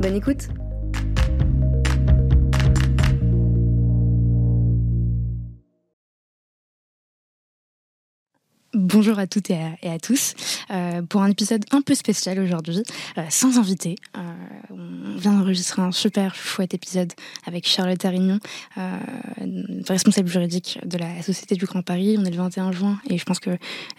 [0.00, 0.48] Bonne écoute
[8.72, 10.34] Bonjour à toutes et à, tous.
[10.70, 12.82] Euh, pour un épisode un peu spécial aujourd'hui,
[13.18, 13.96] euh, sans invité.
[14.16, 14.20] Euh,
[14.70, 17.12] on vient d'enregistrer un super chouette épisode
[17.46, 18.38] avec Charlotte Arignon,
[19.86, 22.16] responsable juridique de la Société du Grand Paris.
[22.18, 23.50] On est le 21 juin et je pense que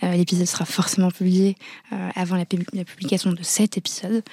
[0.02, 1.58] l'épisode sera forcément publié
[2.16, 4.24] avant la, publication de cet épisode.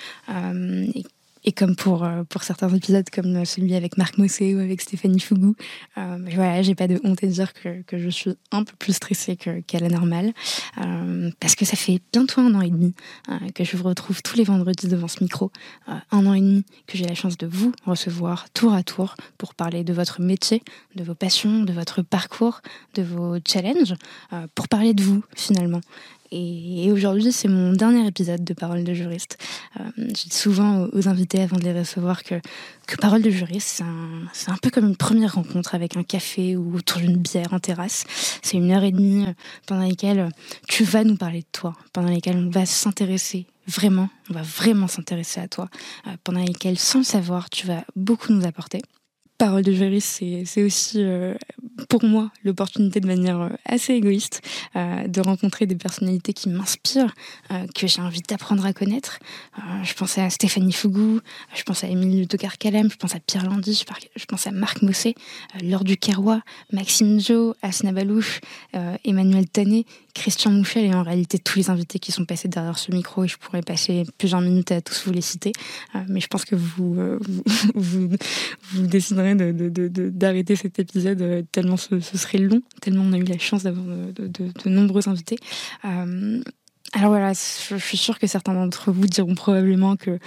[1.48, 5.18] Et comme pour, euh, pour certains épisodes, comme celui avec Marc Mossé ou avec Stéphanie
[5.18, 5.54] Fougou,
[5.96, 8.92] euh, voilà, j'ai pas de honte à dire que, que je suis un peu plus
[8.92, 10.34] stressée qu'à la normale.
[10.76, 12.92] Euh, parce que ça fait bientôt un an et demi
[13.30, 15.50] euh, que je vous retrouve tous les vendredis devant ce micro.
[15.86, 19.54] un an et demi que j'ai la chance de vous recevoir tour à tour pour
[19.54, 20.62] parler de votre métier,
[20.96, 22.60] de vos passions, de votre parcours,
[22.92, 23.94] de vos challenges,
[24.54, 25.80] pour parler de vous finalement.
[26.30, 29.38] Et, aujourd'hui, c'est mon dernier épisode de Parole de juriste.
[29.78, 32.36] Euh, je dis souvent aux, invités avant de les recevoir que,
[32.86, 33.82] que Parole de juriste,
[34.32, 37.58] c'est un, peu comme une première rencontre avec un café ou autour d'une bière en
[37.60, 38.04] terrasse.
[38.42, 39.32] C'est une heure et demie euh,
[39.66, 40.28] pendant lesquelles
[40.68, 44.88] tu vas nous parler de toi, pendant lesquelles on va s'intéresser vraiment, on va vraiment
[44.88, 45.68] s'intéresser à toi,
[46.06, 48.82] euh, pendant lesquelles, sans le savoir, tu vas beaucoup nous apporter.
[49.36, 51.34] Parole de juriste, c'est aussi euh,
[51.88, 54.42] pour moi l'opportunité de manière euh, assez égoïste
[54.76, 57.14] euh, de rencontrer des personnalités qui m'inspirent,
[57.74, 59.18] que j'ai envie d'apprendre à connaître.
[59.82, 61.20] je pense à Stéphanie Fougou,
[61.54, 63.84] je pense à Émilie Tocard Calem, je pense à Pierre Landy,
[64.16, 65.14] je, pense à Marc Mossé,
[65.62, 66.40] Laure Duquerrois,
[66.72, 68.40] Maxime Jo, Asna Balouche,
[69.04, 69.84] Emmanuel Tanet,
[70.18, 73.28] Christian Mouchel et en réalité tous les invités qui sont passés derrière ce micro et
[73.28, 75.52] je pourrais passer plusieurs minutes à tous vous les citer.
[76.08, 76.96] mais je pense que vous,
[77.74, 78.08] vous,
[78.72, 83.38] vous déciderez d'arrêter cet épisode euh, tellement ce, serait long, tellement on a eu la
[83.38, 85.36] chance d'avoir de, nombreux invités.
[86.94, 90.18] Euh, alors voilà, je suis sûre que certains d'entre vous diront probablement que,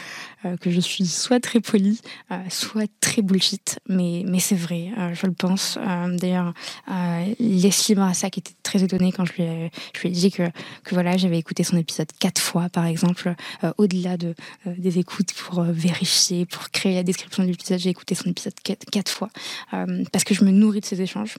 [0.45, 2.01] euh, que je suis soit très polie,
[2.49, 5.77] soit très bullshit, mais, mais c'est vrai, je le pense.
[6.13, 6.53] D'ailleurs,
[7.39, 10.43] Leslie Marassac était très étonnée quand je lui ai, je lui ai dit que,
[10.83, 13.33] que voilà, j'avais écouté son épisode quatre fois, par exemple,
[13.77, 14.35] au-delà de,
[14.65, 18.85] des écoutes pour vérifier, pour créer la description de l'épisode, j'ai écouté son épisode quatre,
[18.85, 19.29] quatre fois,
[20.11, 21.35] parce que je me nourris de ces échanges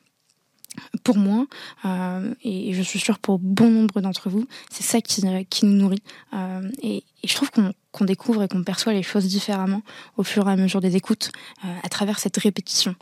[1.05, 1.47] pour moi,
[1.85, 5.73] euh, et je suis sûre pour bon nombre d'entre vous, c'est ça qui, qui, nous
[5.73, 6.03] nourrit.
[6.35, 9.83] Euh, et, je trouve qu'on découvre et qu'on perçoit les choses différemment
[10.17, 11.31] au fur et à mesure des écoutes,
[11.65, 12.97] euh, à travers cette répétition.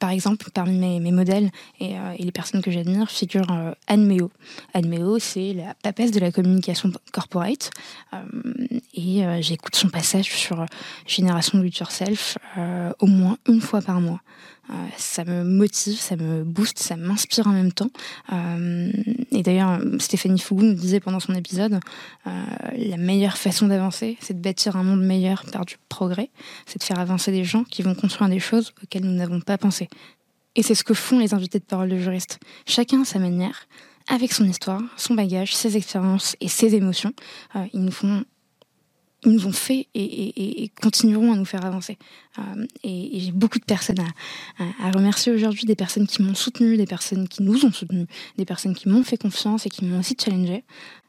[0.00, 3.46] par exemple, parmi mes, modèles et, et, les personnes que j'admire figure
[3.86, 4.32] Anne Méo.
[4.74, 7.70] Anne Méo, c'est la papesse de la communication corporate.
[8.94, 10.66] et j'écoute son passage sur
[11.06, 12.38] Génération Do It Yourself
[12.98, 14.20] au moins une fois par mois.
[14.70, 17.90] Euh, ça me motive, ça me booste, ça m'inspire en même temps.
[18.32, 18.92] Euh,
[19.32, 21.80] et d'ailleurs, Stéphanie Fougou nous disait pendant son épisode,
[22.26, 22.30] euh,
[22.76, 26.30] la meilleure façon d'avancer, c'est de bâtir un monde meilleur par du progrès,
[26.66, 29.58] c'est de faire avancer des gens qui vont construire des choses auxquelles nous n'avons pas
[29.58, 29.88] pensé.
[30.54, 32.38] Et c'est ce que font les invités de parole de juristes.
[32.66, 33.66] Chacun à sa manière,
[34.08, 37.12] avec son histoire, son bagage, ses expériences et ses émotions.
[37.72, 38.24] ils nous font
[39.24, 41.98] ils nous ont fait et, continueront à nous faire avancer.
[42.38, 44.00] Euh, et, j'ai beaucoup de personnes
[44.58, 48.06] à, remercier aujourd'hui, des personnes qui m'ont soutenu, des personnes qui nous ont soutenus,
[48.36, 50.64] des personnes qui m'ont fait confiance et qui m'ont aussi challengé.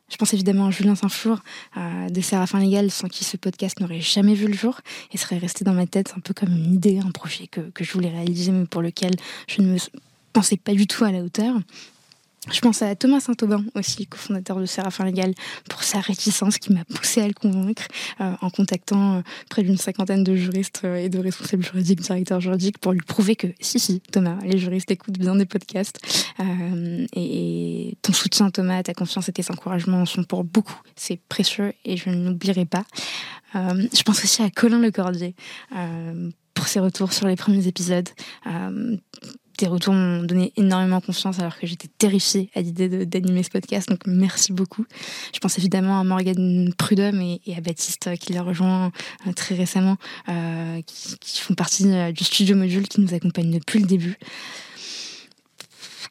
[0.09, 1.39] Je pense évidemment à Julien Saint-Flour
[1.77, 4.79] euh, de Séraphin Légal, sans qui ce podcast n'aurait jamais vu le jour
[5.11, 7.83] et serait resté dans ma tête un peu comme une idée, un projet que, que
[7.83, 9.13] je voulais réaliser, mais pour lequel
[9.47, 9.77] je ne me
[10.33, 11.55] pensais pas du tout à la hauteur.
[12.51, 15.33] Je pense à Thomas Saint-Aubin aussi, cofondateur de Séraphin Légal,
[15.69, 17.83] pour sa réticence qui m'a poussé à le convaincre
[18.19, 22.41] euh, en contactant euh, près d'une cinquantaine de juristes euh, et de responsables juridiques, directeurs
[22.41, 25.99] juridiques, pour lui prouver que si, si, Thomas, les juristes écoutent bien des podcasts.
[27.15, 30.81] Et, ton soutien, Thomas, ta confiance et tes encouragements sont pour beaucoup.
[30.95, 32.83] C'est précieux et je ne l'oublierai pas.
[33.53, 35.35] je pense aussi à Colin Lecordier
[36.53, 38.09] pour ses retours sur les premiers épisodes
[39.63, 43.87] tes retours m'ont donné énormément confiance alors que j'étais terrifiée à l'idée d'animer ce podcast.
[43.87, 44.85] Donc merci beaucoup.
[45.33, 48.91] Je pense évidemment à Morgane Prudhomme et, à Baptiste euh, qui l'a rejoint
[49.25, 49.95] euh, très récemment,
[50.27, 54.17] euh, qui, font partie du studio module qui nous accompagne depuis le début.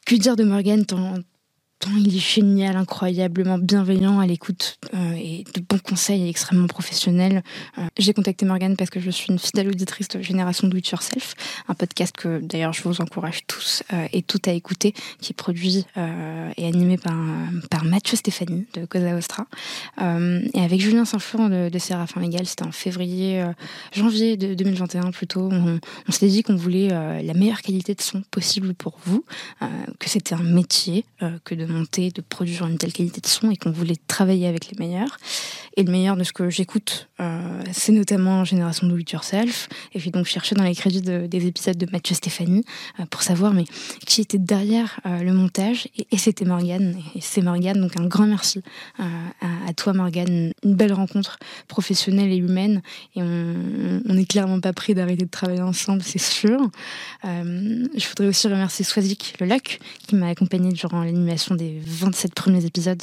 [0.07, 1.19] Que dire de Morgane tant
[1.97, 7.43] il est génial, incroyablement bienveillant à l'écoute et de bons conseils extrêmement professionnel.
[7.97, 11.35] J'ai contacté Morgane parce que je suis une fidèle auditrice de Génération Do It Yourself,
[11.67, 15.85] un podcast que d'ailleurs je vous encourage tous et toutes à écouter, qui est produit
[15.95, 17.17] et animé par,
[17.69, 19.47] par Mathieu Stéphanie de Cosa Ostra.
[19.99, 23.43] et avec Julien Saint-Florent de, de Séraphin Légal, c'était en février,
[23.93, 25.49] janvier de 2021 plutôt.
[25.51, 29.25] On, on s'était dit qu'on voulait la meilleure qualité de son possible pour vous,
[29.99, 31.05] que c'était un métier
[31.43, 34.77] que de de produire une telle qualité de son et qu'on voulait travailler avec les
[34.77, 35.17] meilleurs.
[35.75, 39.69] Et le meilleur de ce que j'écoute, euh, c'est notamment Génération Do It Yourself.
[39.93, 42.63] Et j'ai donc cherché dans les crédits des épisodes de Mathieu Stéphanie
[42.99, 43.65] euh, pour savoir mais
[44.05, 45.87] qui était derrière euh, le montage.
[46.11, 46.95] Et, c'était Morgane.
[47.15, 48.61] Et c'est Morgane, donc un grand merci
[48.99, 50.53] à, toi Morgane.
[50.63, 52.81] Une belle rencontre professionnelle et humaine.
[53.15, 56.69] Et on n'est clairement pas prêt d'arrêter de travailler ensemble, c'est sûr.
[57.23, 62.63] je voudrais aussi remercier Swazik Le Luck qui m'a accompagné durant l'animation des 27 premiers
[62.63, 63.01] épisodes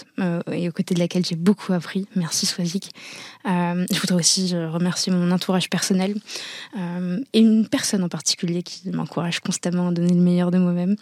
[0.53, 2.07] et aux côtés de laquelle j'ai beaucoup appris.
[2.17, 6.15] Merci Swazik euh, je voudrais aussi euh, remercier mon entourage personnel
[6.79, 10.97] euh, et une personne en particulier qui m'encourage constamment à donner le meilleur de moi-même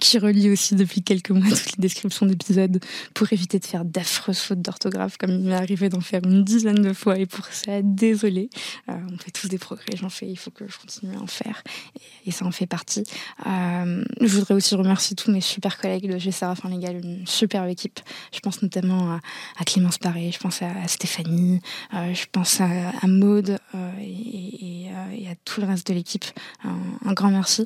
[0.00, 2.80] qui relie aussi depuis quelques mois toutes les descriptions d'épisodes
[3.14, 6.82] pour éviter de faire d'affreuses fautes d'orthographe comme il m'est arrivé d'en faire une dizaine
[6.82, 8.50] de fois et pour ça, désolé.
[8.88, 11.26] Euh, on fait tous des progrès, j'en fais, il faut que je continue à en
[11.26, 11.62] faire
[12.26, 13.04] et, ça en fait partie.
[13.46, 16.30] Euh, je voudrais aussi remercier tous mes super collègues de G.
[16.32, 18.00] Fin Légal, une superbe équipe.
[18.32, 19.18] Je pense notamment
[19.58, 21.60] à, Clémence Paré, je pense à, Stéphanie,
[21.94, 23.58] euh, je pense à, Maude
[24.00, 24.86] et,
[25.30, 26.24] à tout le reste de l'équipe.
[26.64, 27.64] Un, grand merci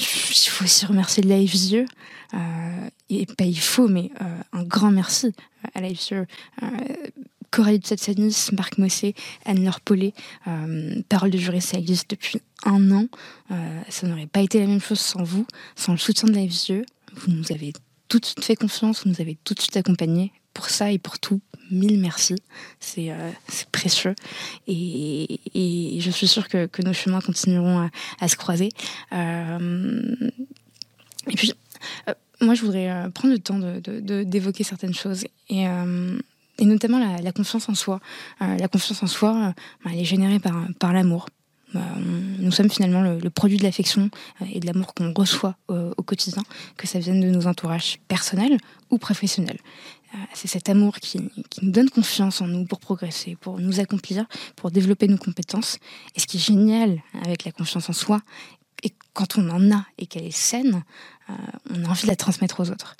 [0.00, 1.86] il faut aussi remercier Live Vieux.
[2.34, 5.32] Euh, et pas il faut, mais euh, un grand merci
[5.74, 6.26] à Live Vieux.
[6.62, 6.66] Euh,
[7.50, 10.14] Coralie Tsetsanis, Marc Mossé, Anne-Laure Paulet.
[10.46, 13.06] Euh, Parole de juriste, ça existe depuis un an.
[13.88, 15.46] ça n'aurait pas été la même chose sans vous,
[15.76, 16.86] sans le soutien de Live Vieux.
[17.14, 17.74] Vous nous avez
[18.08, 20.98] tout de suite fait confiance, vous nous avez tout de suite accompagnés pour ça et
[20.98, 21.40] pour tout,
[21.70, 22.36] mille merci.
[22.80, 23.30] C'est euh,
[23.72, 24.14] précieux.
[24.66, 27.88] Et, et, je suis sûre que, que nos chemins continueront
[28.20, 28.70] à, se croiser.
[29.12, 30.28] Euh,
[31.28, 31.52] et puis,
[32.08, 35.24] euh, moi, je voudrais euh, prendre le temps d'évoquer certaines choses.
[35.48, 35.64] Et,
[36.58, 38.00] et notamment la, la, confiance en soi.
[38.40, 39.54] la confiance en soi,
[39.84, 41.26] bah, elle est générée par, par l'amour.
[41.74, 44.10] Bah, nous sommes finalement le, produit de l'affection
[44.52, 46.42] et de l'amour qu'on reçoit au quotidien,
[46.76, 48.58] que ça vienne de nos entourages personnels
[48.90, 49.58] ou professionnels.
[50.14, 51.20] Euh, c'est cet amour qui,
[51.62, 54.26] nous donne confiance en nous pour progresser, pour nous accomplir,
[54.56, 55.78] pour développer nos compétences.
[56.14, 58.20] Et ce qui est génial avec la confiance en soi,
[58.82, 60.82] et quand on en a et qu'elle est saine,
[61.30, 61.34] euh,
[61.70, 62.96] on a envie de la transmettre aux autres.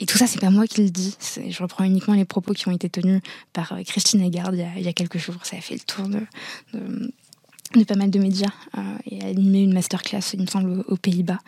[0.00, 1.16] Et tout ça, c'est pas moi qui le dis.
[1.48, 3.20] Je reprends uniquement les propos qui ont été tenus
[3.52, 5.36] par euh, Christine Lagarde il y a, quelques jours.
[5.42, 6.22] Ça a fait le tour de
[7.86, 11.38] pas mal de médias euh, et animer une masterclass, il me semble, aux, Pays-Bas.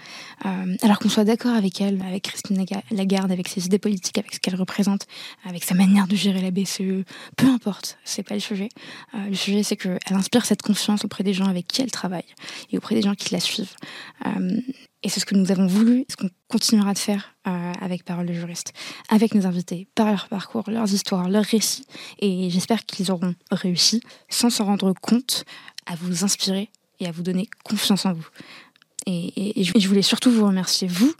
[0.47, 4.35] Euh, alors qu'on soit d'accord avec elle, avec Christine Lagarde, avec ses idées politiques, avec
[4.35, 5.07] ce qu'elle représente,
[5.45, 7.05] avec sa manière de gérer la BCE,
[7.37, 8.69] peu importe, c'est pas le sujet.
[9.15, 12.25] Euh, le sujet, c'est qu'elle inspire cette confiance auprès des gens avec qui elle travaille
[12.71, 13.75] et auprès des gens qui la suivent.
[15.03, 18.35] Et c'est ce que nous avons voulu, ce qu'on continuera de faire avec Parole de
[18.35, 18.75] juriste,
[19.09, 21.87] avec nos invités, par leur parcours, leurs histoires, leurs récits.
[22.19, 25.45] Et j'espère qu'ils auront réussi, sans s'en rendre compte,
[25.87, 28.27] à vous inspirer et à vous donner confiance en vous.
[29.07, 31.15] Et, je voulais surtout vous remercier, vous,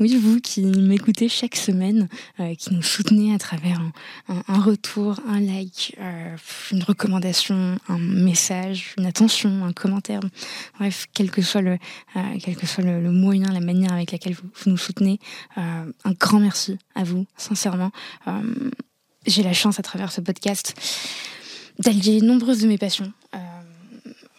[0.00, 2.08] oui, vous qui m'écoutez chaque semaine,
[2.40, 3.78] euh, qui nous soutenez à travers
[4.28, 6.36] un, retour, un like, euh,
[6.72, 10.20] une recommandation, un message, une attention, un commentaire.
[10.78, 11.72] Bref, quel que soit le,
[12.16, 15.18] euh, quel que soit le, moyen, la manière avec laquelle vous, vous nous soutenez,
[15.56, 17.90] un grand merci à vous, sincèrement.
[19.26, 20.74] J'ai la chance à travers ce podcast
[21.78, 23.12] d'allier nombreuses de mes passions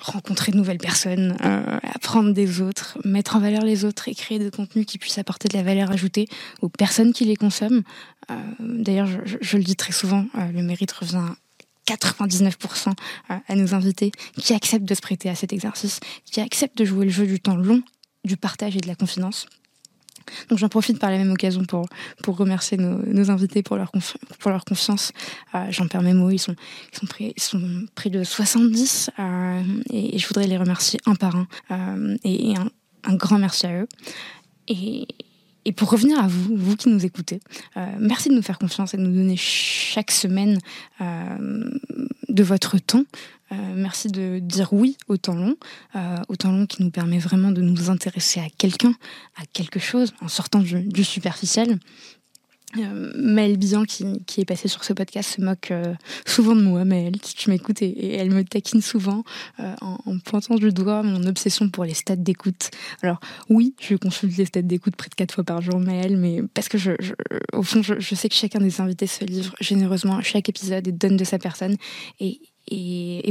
[0.01, 4.39] rencontrer de nouvelles personnes, euh, apprendre des autres, mettre en valeur les autres et créer
[4.39, 6.27] des contenus qui puissent apporter de la valeur ajoutée
[6.61, 7.83] aux personnes qui les consomment.
[8.29, 11.27] Euh, D'ailleurs, je, le dis très souvent, euh, le mérite revient
[11.87, 16.77] 99% euh, à nos invités qui acceptent de se prêter à cet exercice, qui acceptent
[16.77, 17.81] de jouer le jeu du temps long,
[18.23, 19.47] du partage et de la confidence.
[20.49, 21.85] Donc j'en profite par la même occasion pour,
[22.23, 23.91] pour remercier nos, invités pour leur,
[24.39, 25.11] pour leur confiance.
[25.55, 26.55] Euh, J'en perds mes mots, ils sont,
[26.91, 27.61] ils sont, près, ils sont
[27.95, 31.47] près de 70 euh, et, et, je voudrais les remercier un par un.
[31.71, 32.69] Euh, et, et un,
[33.03, 33.87] un, grand merci à eux.
[34.67, 35.07] Et,
[35.65, 37.39] et pour revenir à vous, vous qui nous écoutez,
[37.77, 40.59] euh, merci de nous faire confiance et de nous donner chaque semaine
[41.01, 41.69] euh,
[42.31, 43.03] de votre temps.
[43.51, 45.57] Euh, merci de dire oui au temps long,
[45.95, 48.93] euh, au temps long qui nous permet vraiment de nous intéresser à quelqu'un,
[49.35, 51.77] à quelque chose, en sortant du, du superficiel.
[52.77, 54.05] Euh, Maëlle Bian, qui,
[54.37, 55.93] est passée sur ce podcast, se moque euh,
[56.25, 59.23] souvent de moi, Maëlle, si tu m'écoutes, et, elle me taquine souvent
[59.59, 62.71] euh, en, pointant du doigt mon obsession pour les stats d'écoute.
[63.01, 66.41] Alors oui, je consulte les stats d'écoute près de quatre fois par jour, Maëlle, mais
[66.53, 66.91] parce que je,
[67.53, 70.91] au fond, je, sais que chacun des invités se livre généreusement à chaque épisode et
[70.91, 71.75] donne de sa personne.
[72.19, 72.39] Et,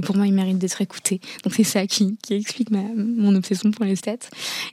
[0.03, 1.21] pour moi, il mérite d'être écouté.
[1.45, 4.29] Donc c'est ça qui, explique ma, mon obsession pour les stats.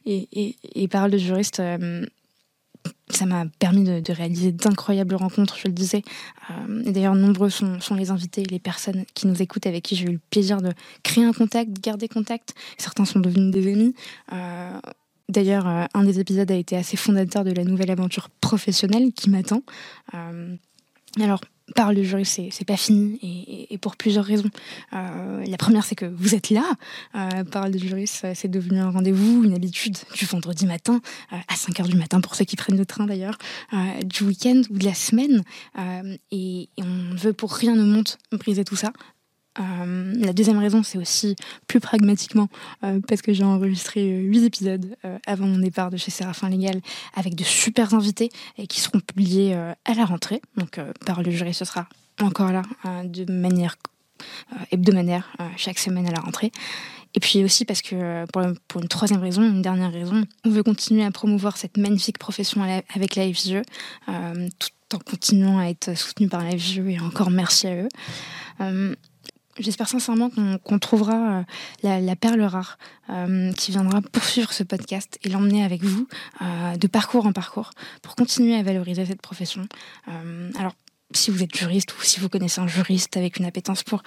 [0.06, 1.62] Et, parole de juriste
[3.10, 6.04] ça m'a permis de, réaliser d'incroyables rencontres, je le disais.
[6.50, 10.14] Euh, d'ailleurs, nombreux sont, les invités, les personnes qui nous écoutent, avec qui j'ai eu
[10.14, 10.72] le plaisir de
[11.04, 12.54] créer un contact, de garder contact.
[12.78, 13.96] Certains sont devenus des amis.
[14.34, 14.80] Euh,
[15.30, 19.30] d'ailleurs, euh, un des épisodes a été assez fondateur de la nouvelle aventure professionnelle qui
[19.30, 19.62] m'attend.
[21.20, 21.42] Alors,
[21.76, 24.50] parle de jury, c'est pas fini et, pour plusieurs raisons.
[24.94, 26.64] Euh, la première, c'est que vous êtes là.
[27.16, 31.02] Euh, parle de jury, c'est devenu un rendez-vous, une habitude du vendredi matin
[31.34, 33.38] euh, à 5 heures du matin pour ceux qui prennent le train d'ailleurs,
[33.74, 35.44] euh, du week-end ou de la semaine.
[35.78, 38.92] Euh, et, et, on veut pour rien au monde briser tout ça.
[39.60, 41.36] Euh, la deuxième raison, c'est aussi
[41.68, 42.50] plus pragmatiquement
[42.84, 46.82] euh, parce que j'ai enregistré huit épisodes euh, avant mon départ de chez Séraphin Légal
[47.16, 50.42] avec de super invités et qui seront publiés euh, à la rentrée.
[50.58, 51.88] Donc, euh, par le jury, ce sera
[52.22, 53.76] encore là euh, de manière
[54.72, 56.52] hebdomadaire chaque semaine à la rentrée.
[57.14, 60.64] Et puis aussi parce que pour, pour, une troisième raison, une dernière raison, on veut
[60.64, 62.64] continuer à promouvoir cette magnifique profession
[62.96, 63.62] avec la FGE,
[64.08, 68.96] tout en continuant à être soutenu par la FGE et encore merci à eux.
[69.60, 71.44] J'espère sincèrement qu'on qu trouvera
[71.84, 72.78] euh, la, perle rare
[73.10, 76.08] euh, qui viendra poursuivre ce podcast et l'emmener avec vous
[76.42, 77.72] euh, de parcours en parcours
[78.02, 79.68] pour continuer à valoriser cette profession.
[80.58, 80.74] Alors,
[81.14, 84.04] si vous êtes juriste ou si vous connaissez un juriste avec une appétence pour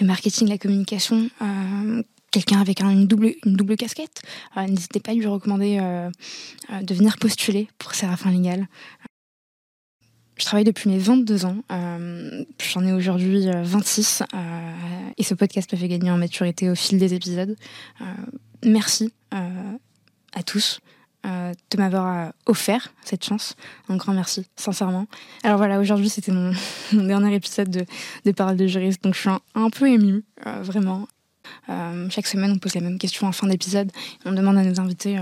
[0.00, 1.28] le marketing, la communication,
[2.30, 4.22] quelqu'un avec un, une, double, une double casquette,
[4.56, 5.78] n'hésitez pas à lui recommander
[6.80, 8.68] de venir postuler pour Séraphin Légal.
[10.36, 11.56] Je travaille depuis mes 22 ans.
[11.70, 14.22] Euh, J'en ai aujourd'hui 26.
[14.22, 14.72] Euh,
[15.16, 17.56] et ce podcast me fait gagner en maturité au fil des épisodes.
[18.00, 18.04] Euh,
[18.64, 20.80] merci à tous
[21.24, 23.56] de m'avoir offert cette chance.
[23.88, 25.06] Un grand merci, sincèrement.
[25.42, 26.52] Alors voilà, aujourd'hui c'était mon,
[26.92, 27.86] dernier épisode de,
[28.26, 30.22] de Parole de juriste, donc je suis un, peu émue,
[30.60, 31.08] vraiment.
[32.10, 33.90] chaque semaine, on pose les mêmes questions en fin d'épisode.
[34.26, 35.18] On demande à nos invités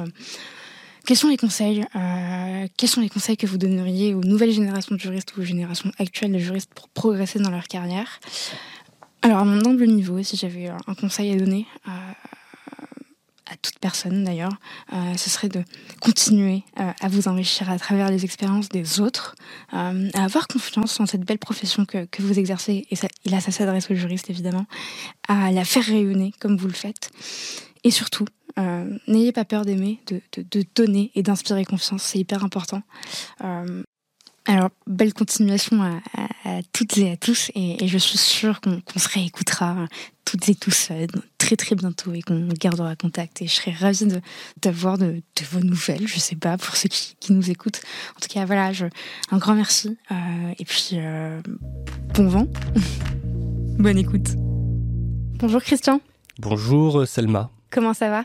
[1.05, 4.95] quels sont les conseils euh, Quels sont les conseils que vous donneriez aux nouvelles générations
[4.95, 8.21] de juristes ou aux générations actuelles de juristes pour progresser dans leur carrière?
[9.23, 11.91] Alors, à mon humble niveau, si j'avais un conseil à donner euh,
[13.51, 14.53] à toute personne d'ailleurs,
[14.93, 15.63] euh, ce serait de
[16.01, 19.35] continuer à vous enrichir à travers les expériences des autres,
[19.71, 23.53] à avoir confiance en cette belle profession que, que vous exercez, et, et là ça
[23.53, 24.67] s'adresse aux juristes évidemment,
[25.29, 27.11] à la faire rayonner comme vous le faites,
[27.85, 28.27] et surtout
[28.59, 32.83] euh, n'ayez pas peur d'aimer, de, donner et d'inspirer confiance, c'est hyper important.
[33.43, 33.83] Euh,
[34.45, 36.01] alors, belle continuation à,
[36.73, 39.87] toutes et à tous, et, je suis sûre qu'on qu se réécoutera
[40.25, 41.07] toutes et tous euh,
[41.39, 43.41] très très bientôt et qu'on gardera contact.
[43.41, 44.09] Et je serais ravie
[44.61, 47.81] d'avoir de, de, vos nouvelles, je sais pas, pour ceux qui, nous écoutent.
[48.17, 48.73] En tout cas, voilà,
[49.31, 49.97] un grand merci,
[50.59, 50.97] et puis
[52.15, 52.47] bon vent,
[53.79, 54.31] bonne écoute.
[55.39, 56.01] Bonjour Christian.
[56.39, 57.51] Bonjour Selma.
[57.73, 58.25] Comment ça va?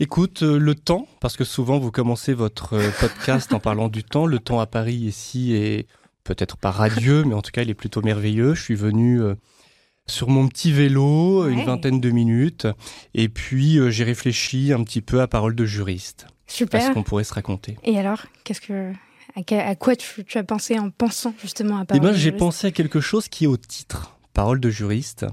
[0.00, 4.02] Écoute, euh, le temps, parce que souvent vous commencez votre euh, podcast en parlant du
[4.02, 4.24] temps.
[4.24, 5.86] Le temps à Paris ici est
[6.24, 8.54] peut-être pas radieux, mais en tout cas il est plutôt merveilleux.
[8.54, 9.34] Je suis venu euh,
[10.06, 11.52] sur mon petit vélo, ouais.
[11.52, 12.66] une vingtaine de minutes,
[13.14, 16.26] et puis euh, j'ai réfléchi un petit peu à parole de juriste.
[16.46, 16.82] Super.
[16.82, 17.76] À ce qu'on pourrait se raconter.
[17.84, 18.92] Et alors, qu'est-ce que
[19.36, 22.66] à quoi tu, tu, as pensé en pensant justement à parole Eh ben, j'ai pensé
[22.66, 25.26] à quelque chose qui est au titre, parole de juriste.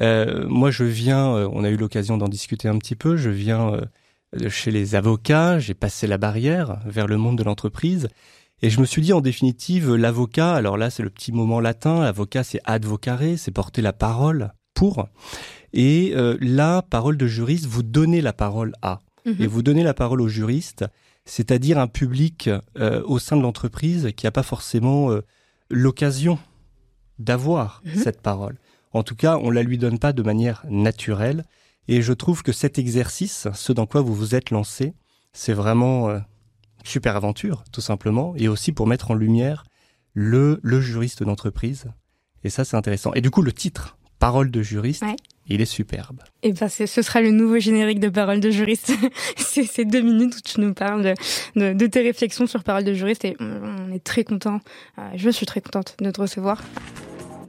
[0.00, 3.30] Euh, moi, je viens, euh, on a eu l'occasion d'en discuter un petit peu, je
[3.30, 8.08] viens euh, chez les avocats, j'ai passé la barrière vers le monde de l'entreprise.
[8.60, 12.02] Et je me suis dit, en définitive, l'avocat, alors là, c'est le petit moment latin,
[12.02, 15.08] l'avocat, c'est advocare, c'est porter la parole pour.
[15.72, 19.00] Et euh, la parole de juriste, vous donnez la parole à.
[19.24, 19.42] -hmm.
[19.42, 20.84] Et vous donnez la parole au juriste,
[21.24, 25.22] c'est-à-dire un public euh, au sein de l'entreprise qui n'a pas forcément euh,
[25.70, 26.38] l'occasion
[27.18, 28.02] d'avoir -hmm.
[28.02, 28.56] cette parole.
[28.92, 31.44] En tout cas, on ne la lui donne pas de manière naturelle.
[31.88, 34.94] Et je trouve que cet exercice, ce dans quoi vous vous êtes lancé,
[35.32, 36.18] c'est vraiment euh,
[36.84, 39.64] super aventure, tout simplement, et aussi pour mettre en lumière
[40.14, 41.86] le, le juriste d'entreprise.
[42.44, 43.12] Et ça, c'est intéressant.
[43.14, 45.14] Et du coup, le titre, Parole de juriste, ouais.
[45.46, 46.20] il est superbe.
[46.42, 48.92] Et ben, ce sera le nouveau générique de Parole de juriste.
[49.36, 51.14] c'est ces deux minutes où tu nous parles de,
[51.54, 54.60] de, de, tes réflexions sur Parole de juriste, et on est très content.
[54.98, 56.60] Euh, je suis très contente de te recevoir.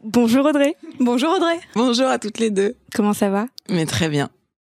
[0.04, 0.76] Bonjour Audrey.
[1.00, 1.60] Bonjour Audrey.
[1.76, 2.76] Bonjour à toutes les deux.
[2.94, 3.48] Comment ça va?
[3.70, 4.30] Mais très bien.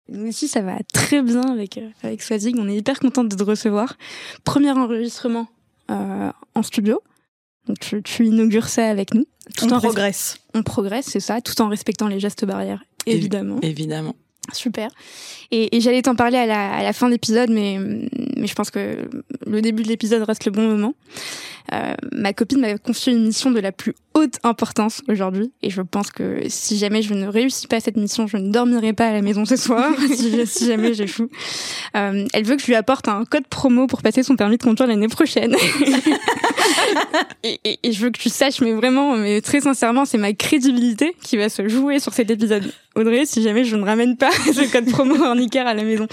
[0.10, 2.56] Nous aussi, ça va très bien avec, euh, avec Swazig.
[2.58, 3.98] On est hyper contente de te recevoir.
[4.44, 5.48] Premier enregistrement
[5.90, 7.02] euh, en studio.
[7.68, 9.26] Donc, tu, tu inaugures ça avec nous.
[9.56, 10.38] Tout on progresse.
[10.54, 13.60] On progresse, c'est ça, tout en respectant les gestes barrières, évidemment.
[13.62, 14.16] évidemment.
[14.54, 14.90] Super.
[15.52, 17.78] Et, et j'allais t'en parler à la, à la fin de l'épisode, mais,
[18.36, 19.08] mais je pense que
[19.46, 20.94] le début de l'épisode reste le bon moment.
[21.74, 25.82] Euh, ma copine m'a confié une mission de la plus haute importance aujourd'hui, et je
[25.82, 29.14] pense que si jamais je ne réussis pas cette mission, je ne dormirai pas à
[29.14, 31.30] la maison ce soir, si, si, jamais j'échoue.
[31.96, 34.64] Euh, elle veut que je lui apporte un code promo pour passer son permis de
[34.64, 35.56] conduire l'année prochaine.
[37.44, 41.38] et, je veux que tu saches, mais vraiment, mais très sincèrement, c'est ma crédibilité qui
[41.38, 42.72] va se jouer sur cet épisode.
[42.96, 46.08] Audrey, si jamais je ne ramène pas ce code promo Ornicar à la maison.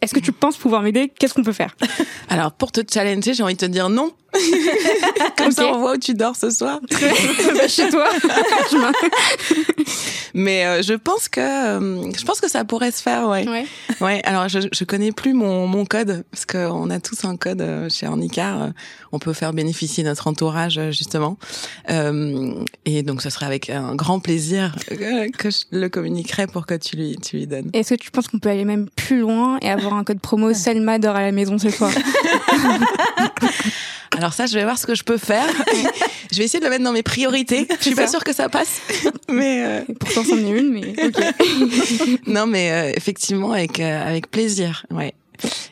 [0.00, 1.12] Est-ce que tu penses pouvoir m'aider?
[1.18, 1.76] Qu'est-ce qu'on peut faire?
[2.28, 4.12] Alors, pour te challenger, j'ai envie de te dire non.
[5.36, 5.54] Comme okay.
[5.54, 6.80] ça, on voit où tu dors ce soir.
[6.90, 8.08] bah, chez toi.
[10.34, 13.46] Mais euh, je pense que euh, je pense que ça pourrait se faire, ouais.
[13.46, 13.66] Ouais.
[14.00, 17.60] ouais alors, je je connais plus mon mon code parce qu'on a tous un code
[17.60, 18.70] euh, chez Ornicar.
[19.12, 21.36] On peut faire bénéficier notre entourage justement.
[21.90, 22.54] Euh,
[22.86, 26.96] et donc, ce serait avec un grand plaisir que je le communiquerai pour que tu
[26.96, 27.70] lui tu lui donnes.
[27.74, 30.52] Est-ce que tu penses qu'on peut aller même plus loin et avoir un code promo
[30.54, 31.90] Selma dort à la maison ce soir
[34.16, 35.46] Alors ça, je vais voir ce que je peux faire.
[36.30, 37.66] je vais essayer de le mettre dans mes priorités.
[37.78, 38.80] Je suis pas sûre que ça passe,
[39.28, 39.80] mais euh...
[39.98, 41.24] pourtant c'en est une, mais ok.
[42.26, 45.14] non, mais euh, effectivement avec euh, avec plaisir, ouais.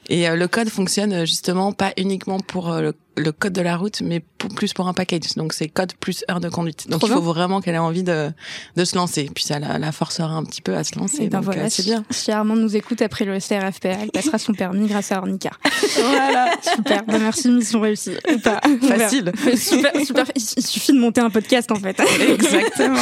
[0.08, 4.00] Et euh, le code fonctionne justement pas uniquement pour le, le, code de la route,
[4.00, 5.34] mais pour, plus pour un package.
[5.36, 6.88] Donc c'est code plus heure de conduite.
[6.88, 7.32] Donc Trop il faut bien.
[7.32, 8.30] vraiment qu'elle ait envie de,
[8.76, 9.30] de se lancer.
[9.34, 11.24] Puis ça la, la forcera un petit peu à se lancer.
[11.24, 12.04] Et ben donc voilà, euh, c'est bien.
[12.10, 15.50] Si Armand nous écoute après le CRFPA, elle passera son permis grâce à Ornica.
[15.96, 16.50] voilà.
[16.62, 17.04] Super.
[17.04, 18.16] Ben merci, mission réussie.
[18.32, 18.60] Ou pas.
[18.82, 19.32] Facile.
[19.56, 20.24] super, super.
[20.34, 22.00] Il suffit de monter un podcast en fait.
[22.00, 22.98] Exactement.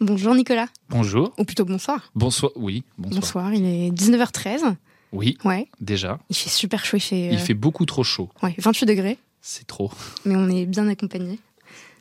[0.00, 0.68] Bonjour Nicolas.
[0.88, 1.34] Bonjour.
[1.38, 2.10] Ou plutôt bonsoir.
[2.14, 2.52] Bonsoir.
[2.56, 3.20] Oui, bonsoir.
[3.20, 3.54] Bonsoir.
[3.54, 4.76] Il est 19h13.
[5.12, 5.38] Oui.
[5.44, 5.68] Ouais.
[5.80, 6.18] Déjà.
[6.30, 6.96] Il fait super chaud.
[6.96, 8.28] Il fait, Il fait beaucoup trop chaud.
[8.42, 9.18] Ouais, 28 degrés.
[9.42, 9.90] C'est trop.
[10.24, 11.38] Mais on est bien accompagné.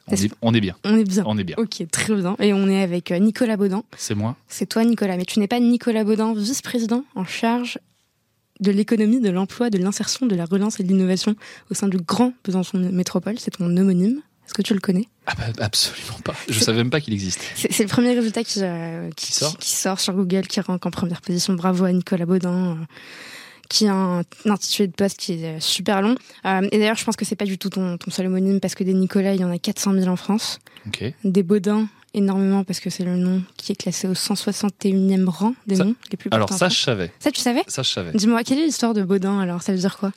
[0.08, 0.76] On est, on est, bien.
[0.84, 1.24] On est bien.
[1.28, 1.56] On est bien.
[1.60, 2.36] Ok, très bien.
[2.40, 3.84] Et on est avec euh, Nicolas Baudin.
[3.96, 4.36] C'est moi.
[4.48, 5.18] C'est toi, Nicolas.
[5.18, 7.78] Mais tu n'es pas Nicolas Baudin, vice-président en charge
[8.60, 11.36] de l'économie, de l'emploi, de l'insertion, de la relance et de l'innovation
[11.70, 13.40] au sein du Grand Besançon Métropole.
[13.40, 14.22] C'est ton homonyme.
[14.50, 15.08] Est-ce que tu le connais?
[15.28, 16.34] Ah bah, Absolument pas.
[16.50, 17.46] Je savais même pas qu'il existait.
[17.54, 19.56] C'est le premier résultat qui, euh, qui, qui, sort?
[19.60, 21.54] qui, sort sur Google, qui rank en première position.
[21.54, 22.72] Bravo à Nicolas Baudin.
[22.72, 22.76] Euh,
[23.70, 26.16] qui a un, un, intitulé de poste qui est super long.
[26.46, 28.74] Euh, et d'ailleurs, je pense que c'est pas du tout ton, ton, seul homonyme parce
[28.74, 30.58] que des Nicolas, il y en a 400 000 en France.
[30.88, 31.14] Okay.
[31.24, 35.76] Des Baudin, énormément parce que c'est le nom qui est classé au 161e rang des
[35.76, 37.12] ça, noms les plus Alors ça, je savais.
[37.20, 37.62] Ça, tu savais?
[37.68, 38.14] Ça, je savais.
[38.16, 39.62] Dis-moi, quelle est l'histoire de Baudin alors?
[39.62, 40.12] Ça veut dire quoi?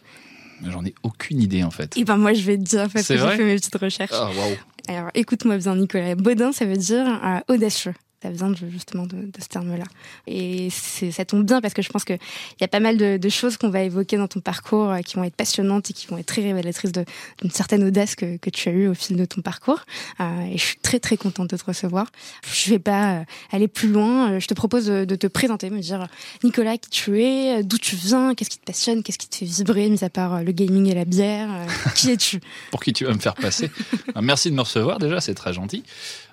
[0.70, 1.96] J'en ai aucune idée en fait.
[1.96, 4.10] Et ben moi, je vais te dire parce que j'ai fait mes petites recherches.
[4.12, 4.56] Ah, wow.
[4.88, 6.14] Alors, écoute-moi bien, Nicolas.
[6.14, 7.94] Baudin, ça veut dire euh, audacieux.
[8.22, 9.84] Ça vient de, justement de, de ce terme-là.
[10.28, 12.18] Et ça tombe bien parce que je pense qu'il
[12.60, 15.16] y a pas mal de, de choses qu'on va évoquer dans ton parcours euh, qui
[15.16, 18.68] vont être passionnantes et qui vont être très révélatrices d'une certaine audace que, que, tu
[18.68, 19.80] as eue au fil de ton parcours.
[20.20, 22.06] Euh, et je suis très très contente de te recevoir.
[22.46, 24.38] Je vais pas euh, aller plus loin.
[24.38, 26.06] Je te propose de, de te présenter, me dire
[26.44, 29.46] Nicolas qui tu es, d'où tu viens, qu'est-ce qui te passionne, qu'est-ce qui te fait
[29.46, 31.48] vibrer, mis à part le gaming et la bière.
[31.96, 32.40] qui es-tu?
[32.70, 33.70] Pour qui tu vas me faire passer
[34.22, 35.82] Merci de me recevoir déjà, c'est très gentil.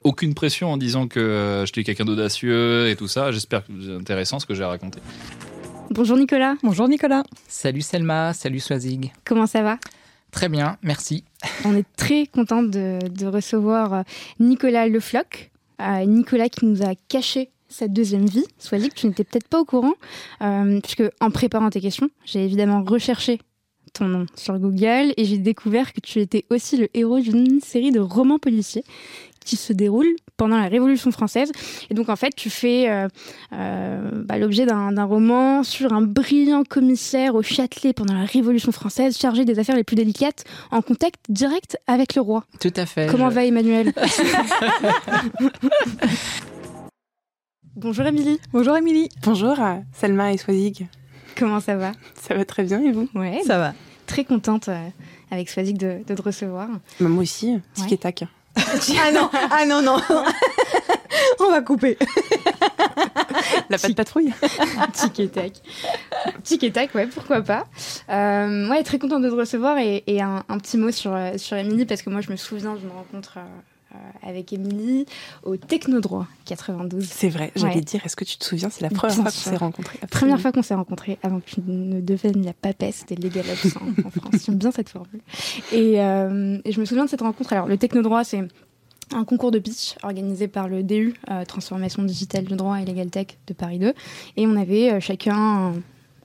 [0.03, 3.31] Aucune pression en disant que euh, je suis quelqu'un d'audacieux et tout ça.
[3.31, 4.99] J'espère que c'est intéressant ce que j'ai à raconter.
[5.91, 6.55] Bonjour Nicolas.
[6.63, 7.23] Bonjour Nicolas.
[7.47, 9.11] Salut Selma, salut Swazig.
[9.25, 9.79] Comment ça va?
[10.31, 11.23] Très bien, merci.
[11.65, 14.01] On est très content de, de, recevoir euh,
[14.39, 15.49] Nicolas Lefloc.
[15.81, 18.45] Euh, Nicolas qui nous a caché sa deuxième vie.
[18.59, 19.93] Swazig, tu n'étais peut-être pas au courant,
[20.41, 23.39] euh, puisque en préparant tes questions, j'ai évidemment recherché
[23.93, 27.91] ton nom sur Google et j'ai découvert que tu étais aussi le héros d'une série
[27.91, 28.83] de romans policiers
[29.43, 31.51] qui se déroule pendant la Révolution française.
[31.89, 33.07] Et donc, en fait, tu fais euh,
[33.53, 39.17] euh, bah, l'objet d'un roman sur un brillant commissaire au Châtelet pendant la Révolution française,
[39.17, 42.43] chargé des affaires les plus délicates, en contact direct avec le roi.
[42.59, 43.09] Tout à fait.
[43.09, 43.35] Comment je...
[43.35, 43.93] va Emmanuel
[47.75, 48.39] Bonjour Émilie.
[48.51, 49.07] Bonjour Émilie.
[49.23, 49.55] Bonjour
[49.93, 50.87] Selma et Swazig.
[51.37, 51.93] Comment ça va?
[52.15, 53.07] Ça va très bien et vous?
[53.15, 53.41] Ouais.
[53.45, 53.73] Ça va.
[54.05, 54.89] Très contente euh,
[55.31, 56.67] avec Swazig de, de, te recevoir.
[56.99, 57.93] Bah, moi aussi, tic Ouais.
[57.93, 58.23] et tac.
[58.99, 59.97] Ah non, ah non, non.
[61.39, 61.97] On va couper.
[63.69, 64.33] La patte patrouille.
[64.93, 65.53] Tic et tac.
[66.43, 67.65] Tic et tac, ouais, pourquoi pas.
[68.09, 71.57] Euh, ouais, très contente de te recevoir et, et un, un, petit mot sur, sur
[71.57, 73.41] Émilie, parce que moi, je me souviens d'une rencontre euh,
[74.21, 75.05] avec Émilie
[75.43, 77.03] au Technodroit 92.
[77.09, 77.81] C'est vrai, j'allais Ouais.
[77.81, 79.99] dire, est-ce que tu te souviens, c'est la première Bien fois qu'on s'est rencontrés.
[80.11, 83.81] Première fois qu'on s'est rencontrés, avant que tu ne deviennes la papesse des légal absents
[84.05, 84.33] en France.
[84.45, 85.21] J'aime bien cette formule.
[85.71, 87.53] Et, euh, et je me souviens de cette rencontre.
[87.53, 88.43] Alors, le Technodroit, c'est
[89.11, 93.09] un concours de pitch organisé par le DU, euh, Transformation Digitale du Droit et Legal
[93.09, 93.93] Tech de Paris 2.
[94.37, 95.73] Et on avait euh, chacun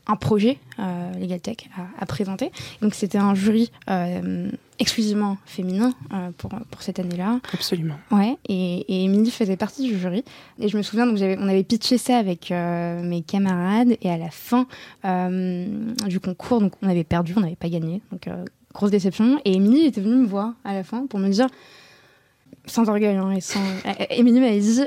[0.06, 2.50] un, projet euh, Legal Tech à, à présenter.
[2.80, 7.40] Donc c'était un jury euh, exclusivement féminin euh, pour, pour cette année-là.
[7.52, 7.96] Absolument.
[8.10, 10.24] Ouais, et, et Émilie faisait partie du jury.
[10.58, 14.16] Et je me souviens, donc on avait pitché ça avec euh, mes camarades, et à
[14.16, 14.66] la fin
[15.04, 15.66] euh,
[16.06, 18.28] du concours, donc on avait perdu, on n'avait pas gagné, donc
[18.72, 19.40] grosse déception.
[19.44, 21.46] Et Émilie était venue me voir à la fin pour me dire,
[22.66, 23.60] sans orgueil, hein, et sans...
[24.10, 24.82] Émilie m'avait dit,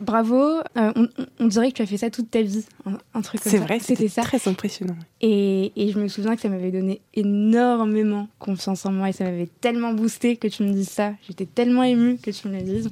[0.00, 0.36] bravo,
[0.76, 0.92] euh,
[1.40, 3.58] on, dirait que tu as fait ça toute ta vie, un, un truc comme C'est
[3.58, 3.64] ça.
[3.64, 4.22] vrai, c'était ça.
[4.22, 4.96] très impressionnant.
[5.20, 9.24] Et, et je me souviens que ça m'avait donné énormément confiance en moi et ça
[9.24, 11.12] m'avait tellement boosté que tu me dises ça.
[11.26, 12.90] J'étais tellement émue que tu me le dises.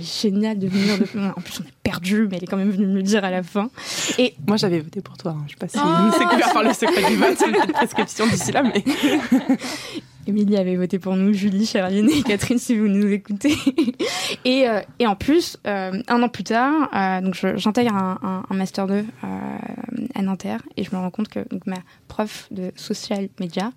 [0.00, 0.98] C'est Génial de venir.
[0.98, 1.04] De...
[1.36, 3.30] En plus, on a perdu, mais elle est quand même venue me le dire à
[3.30, 3.70] la fin.
[4.18, 5.32] Et Moi, j'avais voté pour toi.
[5.38, 5.44] hein.
[5.46, 7.72] Je sais pas si Oh c'est couvert par le secret du vote, c'est une petite
[7.72, 8.82] prescription d'ici là, mais
[10.26, 13.54] Émilie avait voté pour nous, Julie, Charline et Catherine, si vous nous écoutez.
[14.44, 18.94] et, euh, et en plus, euh, un an plus tard, euh, j'intègre un, master 2
[18.94, 19.04] euh,
[20.14, 23.72] à Nanterre et je me rends compte que donc, ma prof de social media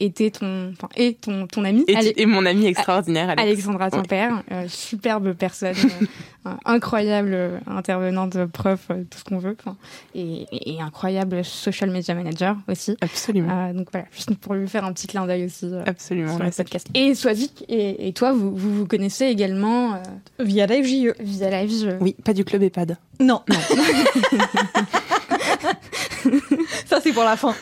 [0.00, 1.84] était ton, enfin, est ton, ton amie.
[1.88, 3.42] et, Ale- et mon ami extraordinaire, Alex.
[3.42, 5.74] Alexandra Tempère, euh, superbe personne,
[6.46, 9.56] euh, incroyable euh, intervenante, euh, prof, euh, tout ce qu'on veut,
[10.14, 12.96] et, et- et incroyable social media manager aussi.
[13.00, 13.68] Absolument.
[13.68, 16.36] Euh, donc voilà, juste pour lui faire un petit clin d'œil aussi euh, Absolument.
[16.36, 16.86] sur le podcast.
[16.94, 19.98] Et Swazik et, et toi, vous, vous vous connaissez également euh,
[20.40, 21.14] Via Live JE.
[21.20, 21.88] via la vie.
[22.00, 22.96] Oui, pas du club EHPAD.
[23.20, 23.56] Non, non.
[26.86, 27.54] Ça, c'est pour la fin.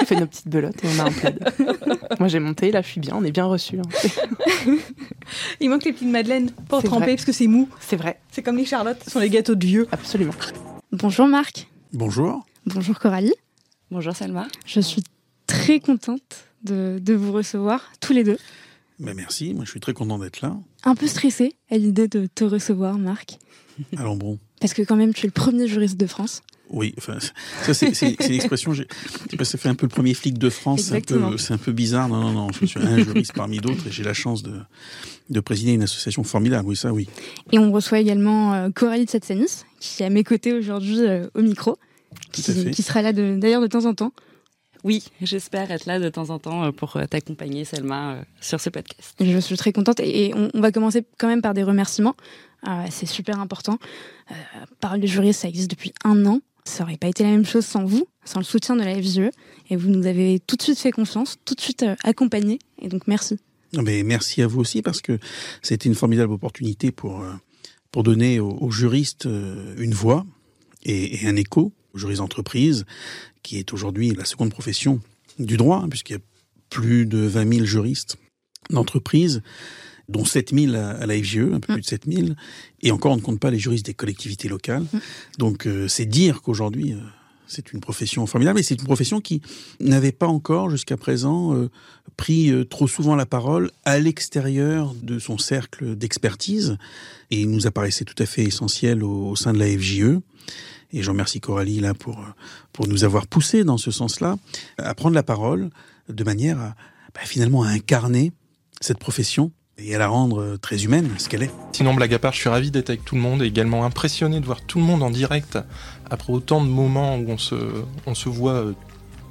[0.00, 1.52] On fait nos petites belotes et on a un plaid.
[2.18, 3.78] Moi, j'ai monté, là, je suis bien, on est bien reçus.
[3.78, 4.76] hein.
[5.60, 7.14] Il manque les petites madeleines pour tremper vrai.
[7.16, 7.68] parce que c'est mou.
[7.80, 9.88] C'est vrai, C'est comme les charlottes, ce sont les gâteaux de vieux.
[9.92, 10.32] absolument.
[10.92, 12.44] Bonjour Marc, Bonjour.
[12.66, 13.34] bonjour Coralie.
[13.90, 14.46] Bonjour Salma.
[14.66, 15.02] Je suis
[15.46, 18.38] très contente de, de vous recevoir tous les deux.
[18.98, 20.56] Ben merci, moi je suis très content d'être là.
[20.84, 23.38] Un peu stressée à l'idée de te recevoir, Marc,
[23.96, 26.42] Alors bon, parce que quand même tu es le premier juriste de France.
[26.70, 27.18] Oui, enfin,
[27.62, 28.86] ça c'est c'est- c'est l'expression, j'ai-
[29.44, 31.30] fait un peu le premier flic de France, c'est un, Exactement.
[31.30, 32.08] peu, c'est un peu bizarre.
[32.08, 34.54] Non, non, non, je suis un juriste parmi d'autres et j'ai la chance de,
[35.30, 37.08] de présider une association formidable, oui, ça oui.
[37.52, 41.26] Et on reçoit également euh, Coralie de Satsanis, qui est à mes côtés aujourd'hui euh,
[41.34, 41.76] au micro,
[42.32, 44.12] qui, qui sera là de- d'ailleurs de temps en temps.
[44.82, 48.60] Oui, j'espère être là de temps en temps euh, pour euh, t'accompagner Selma euh, sur
[48.60, 49.14] ce podcast.
[49.20, 52.14] Je suis très contente et et on, on va commencer quand même par des remerciements.
[52.66, 53.78] Euh, c'est super important.
[54.30, 54.34] Euh,
[54.80, 56.40] Parole de juriste, ça existe depuis un an.
[56.64, 59.30] Ça aurait pas été la même chose sans vous, sans le soutien de la FJE.
[59.70, 62.58] Et vous nous avez tout de suite fait confiance, tout de suite euh, accompagné.
[62.80, 63.38] Et donc merci.
[63.72, 65.18] Mais merci à vous aussi parce que
[65.62, 67.32] c'était une formidable opportunité pour, euh,
[67.92, 70.26] pour donner aux, juristes euh, une voix
[70.82, 72.84] et, et un écho aux juristes d'entreprise,
[73.42, 75.00] qui est aujourd'hui la seconde profession
[75.38, 76.20] du droit, hein, puisqu'il y a
[76.68, 78.16] plus de 20 000 juristes
[78.70, 79.42] d'entreprise,
[80.10, 82.28] dont 7 000 à, la FGE, un peu plus de 7 000,
[82.82, 84.84] et encore on ne compte pas les juristes des collectivités locales.
[85.38, 86.98] Donc euh, c'est dire qu'aujourd'hui, euh,
[87.50, 89.42] c'est une profession formidable, et c'est une profession qui
[89.80, 91.68] n'avait pas encore jusqu'à présent euh,
[92.16, 96.76] pris euh, trop souvent la parole à l'extérieur de son cercle d'expertise,
[97.30, 100.20] et il nous apparaissait tout à fait essentiel au, au sein de la FJE.
[100.92, 102.28] Et je remercie Coralie là pour, euh,
[102.72, 104.36] pour nous avoir poussé dans ce sens-là,
[104.78, 105.70] à prendre la parole
[106.08, 106.74] de manière à
[107.14, 108.32] bah, finalement à incarner
[108.80, 109.50] cette profession
[109.82, 111.50] et à la rendre euh, très humaine, ce qu'elle est.
[111.72, 114.40] Sinon, blague à part, je suis ravi d'être avec tout le monde et également impressionné
[114.40, 115.58] de voir tout le monde en direct
[116.10, 117.54] après autant de moments où on se,
[118.06, 118.72] on se voit euh,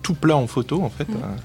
[0.02, 1.08] tout plat en photo, en fait.
[1.10, 1.36] Euh,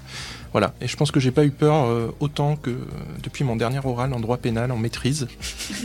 [0.54, 0.72] voilà.
[0.80, 2.76] Et je pense que j'ai pas eu peur euh, autant que euh,
[3.22, 5.26] depuis mon dernier oral en droit pénal, en maîtrise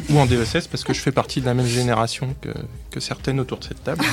[0.10, 2.50] ou en DSS, parce que je fais partie de la même génération que,
[2.92, 4.06] que certaines autour de cette table.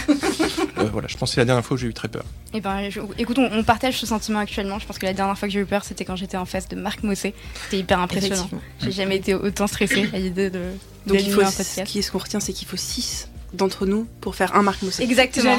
[0.79, 2.25] Euh, voilà, je pense que c'est la dernière fois où j'ai eu très peur.
[2.55, 4.79] Et ben, je- écoute, on, on partage ce sentiment actuellement.
[4.79, 6.69] Je pense que la dernière fois que j'ai eu peur, c'était quand j'étais en face
[6.69, 7.35] de Marc Mossé.
[7.65, 8.49] C'était hyper impressionnant.
[8.83, 10.61] J'ai jamais été autant stressée à l'idée de
[11.07, 13.87] Donc il faut, un ce qui est ce qu'on retient, c'est qu'il faut 6 d'entre
[13.87, 15.03] nous pour faire un Marc Mousset.
[15.05, 15.57] Exactement.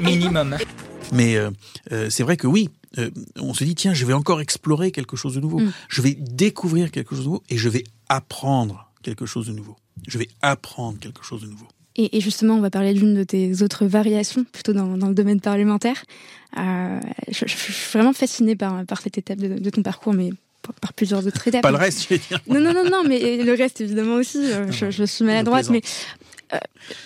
[0.00, 0.56] Minimum.
[1.12, 1.50] Mais euh,
[1.92, 5.16] euh, c'est vrai que oui, euh, on se dit tiens, je vais encore explorer quelque
[5.16, 5.60] chose de nouveau.
[5.60, 5.72] Mm.
[5.88, 9.76] Je vais découvrir quelque chose de nouveau et je vais apprendre quelque chose de nouveau.
[10.08, 11.66] Je vais apprendre quelque chose de nouveau.
[11.96, 15.14] Et, et justement, on va parler d'une de tes autres variations, plutôt dans, dans le
[15.14, 16.04] domaine parlementaire.
[16.56, 20.30] Euh, je, je suis vraiment fascinée par, par cette étape de, de ton parcours, mais
[20.62, 21.62] par, par plusieurs autres étapes.
[21.62, 22.40] Pas le reste, je vais dire.
[22.46, 24.38] Non, non, non, non, mais le reste, évidemment aussi.
[24.38, 25.82] euh, je, je suis maladroite, mais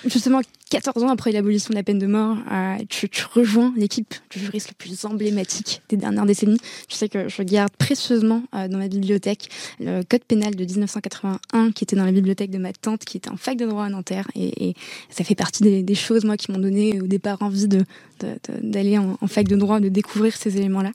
[0.07, 4.38] justement, 14 ans après l'abolition de la peine de mort, euh, tu, rejoins l'équipe du
[4.38, 6.59] juriste le plus emblématique des dernières décennies.
[6.88, 11.72] Je sais que je garde précieusement euh, dans ma bibliothèque le code pénal de 1981
[11.72, 13.88] qui était dans la bibliothèque de ma tante qui était en fac de droit à
[13.88, 14.74] Nanterre et,
[15.11, 17.68] ça fait partie des, choses moi qui m'ont donné au départ envie
[18.18, 20.90] d'aller en, fac de droit, de découvrir ces éléments-là.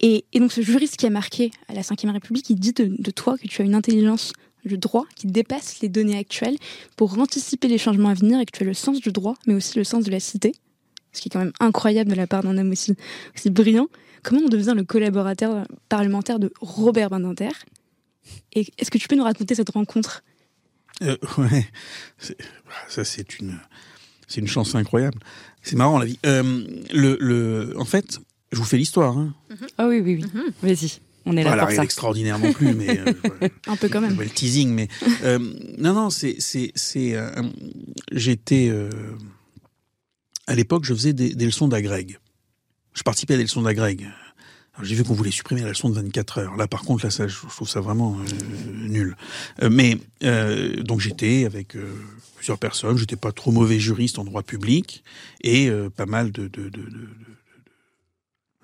[0.00, 3.36] Et, donc ce juriste qui a marqué à la Ve République, il dit de toi
[3.36, 4.32] que tu as une intelligence
[4.64, 6.56] du droit qui dépasse les données actuelles
[6.96, 9.54] pour anticiper les changements à venir et que tu as le sens du droit, mais
[9.54, 10.52] aussi le sens de la cité.
[11.12, 12.94] ce qui est quand même incroyable de la part d'un homme aussi,
[13.36, 13.88] aussi brillant.
[14.22, 17.48] Comment on devient le collaborateur parlementaire de Robert Badinter?
[18.52, 20.22] Et est-ce que tu peux nous raconter cette rencontre?
[21.02, 21.66] Euh, Ouais,
[22.88, 23.58] ça c'est une,
[24.28, 25.18] c'est une chance incroyable.
[25.62, 26.18] C'est marrant la vie.
[26.26, 28.20] Euh, le, le, en fait,
[28.52, 29.16] je vous fais l'histoire.
[29.18, 29.34] Hein.
[29.78, 30.40] Ah oui, oui, oui.
[30.62, 31.00] Vas-y.
[31.26, 31.82] On est là Voilà, pour ça.
[31.82, 33.12] d'extraordinaire non plus, mais euh,
[33.66, 34.18] Un peu quand même.
[34.18, 34.88] le teasing, mais
[35.24, 35.38] euh,
[35.78, 37.14] non, non, c'est, c'est, c'est.
[37.14, 37.30] euh,
[38.12, 38.88] J'étais euh,
[40.46, 42.18] à l'époque, je faisais des, des leçons d'agrég.
[42.94, 44.08] Je participais à des leçons d'agrég.
[44.74, 46.56] Alors, J'ai vu qu'on voulait supprimer la leçon de 24 heures.
[46.56, 49.16] Là, par contre, là, ça, je trouve ça vraiment euh, nul.
[49.62, 51.92] Euh, mais euh, donc j'étais avec euh,
[52.36, 52.96] plusieurs personnes.
[52.96, 55.04] J'étais pas trop mauvais juriste en droit public
[55.42, 57.08] et euh, pas mal de, de, de, de,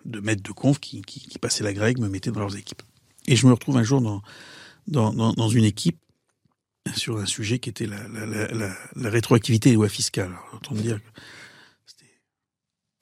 [0.07, 2.83] de- maîtres de conf qui, qui, passaient la grecque me mettaient dans leurs équipes.
[3.27, 4.23] Et je me retrouve un jour dans,
[4.87, 5.99] dans, dans, une équipe
[6.95, 10.29] sur un sujet qui était la, la, rétroactivité des lois fiscales.
[10.29, 11.21] Alors, autant dire que
[11.87, 12.21] c'était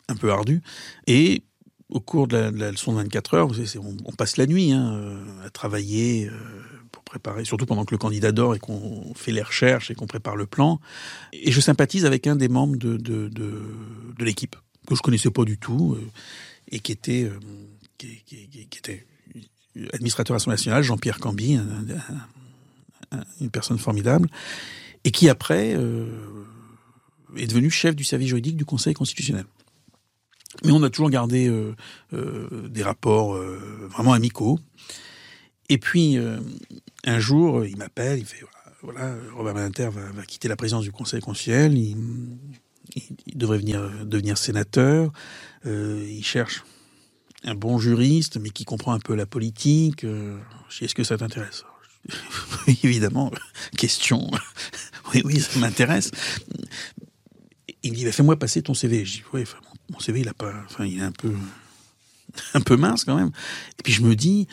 [0.09, 0.63] un peu ardu.
[1.07, 1.43] Et
[1.91, 3.49] au cours de la, de la leçon de 24 heures,
[4.07, 6.33] on, passe la nuit hein, euh, à travailler euh,
[7.05, 10.37] préparer, surtout pendant que le candidat dort et qu'on fait les recherches et qu'on prépare
[10.37, 10.81] le plan.
[11.33, 13.63] Et je sympathise avec un des membres de, de, de,
[14.19, 16.11] de l'équipe que je connaissais pas du tout euh,
[16.75, 17.39] et qui était, euh,
[17.97, 19.07] qui, était
[19.93, 24.29] administrateur à l'Assemblée nationale, Jean-Pierre un- une personne formidable,
[25.05, 26.07] et qui après euh,
[27.37, 29.45] est devenu chef du service juridique du Conseil constitutionnel.
[30.65, 33.37] Mais on a toujours gardé euh, des rapports
[33.89, 34.59] vraiment amicaux.
[35.69, 36.17] Et puis,
[37.05, 38.45] un jour, il m'appelle, il fait,
[38.83, 41.97] voilà, Robert Badinter va, quitter la présidence du Conseil constitutionnel, il,
[43.35, 45.13] devrait venir devenir sénateur,
[45.67, 46.65] euh, il cherche
[47.45, 50.05] un bon juriste, mais qui comprend un peu la politique.
[50.05, 50.39] Euh,
[50.81, 51.65] est-ce que ça t'intéresse?
[52.67, 53.31] Oui, évidemment,
[53.77, 54.31] question.
[55.15, 56.11] oui, oui, ça m'intéresse.
[57.83, 59.05] Il dit, bah, fais-moi passer ton CV.
[59.05, 59.59] Je dis, enfin,
[59.91, 61.35] mon CV, il a pas, enfin, il est un peu,
[62.55, 63.31] un peu mince quand même.
[63.79, 64.49] Et puis je me dis,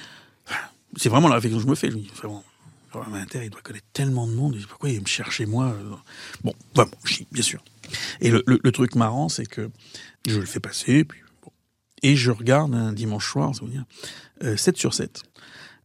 [0.97, 1.91] c'est vraiment la réflexion que je me fais.
[1.91, 4.58] Je dis, il doit connaître tellement de monde.
[4.67, 5.74] Pourquoi il me chercher moi?
[6.43, 6.97] Bon, bah, bon,
[7.32, 7.63] bien sûr.
[8.22, 9.70] Et le, le- le truc marrant, c'est que
[10.28, 11.52] je le fais passer, puis bon.
[12.04, 13.86] et je regarde un dimanche soir, ça veut dire,
[14.44, 15.24] euh, 7 sur 7.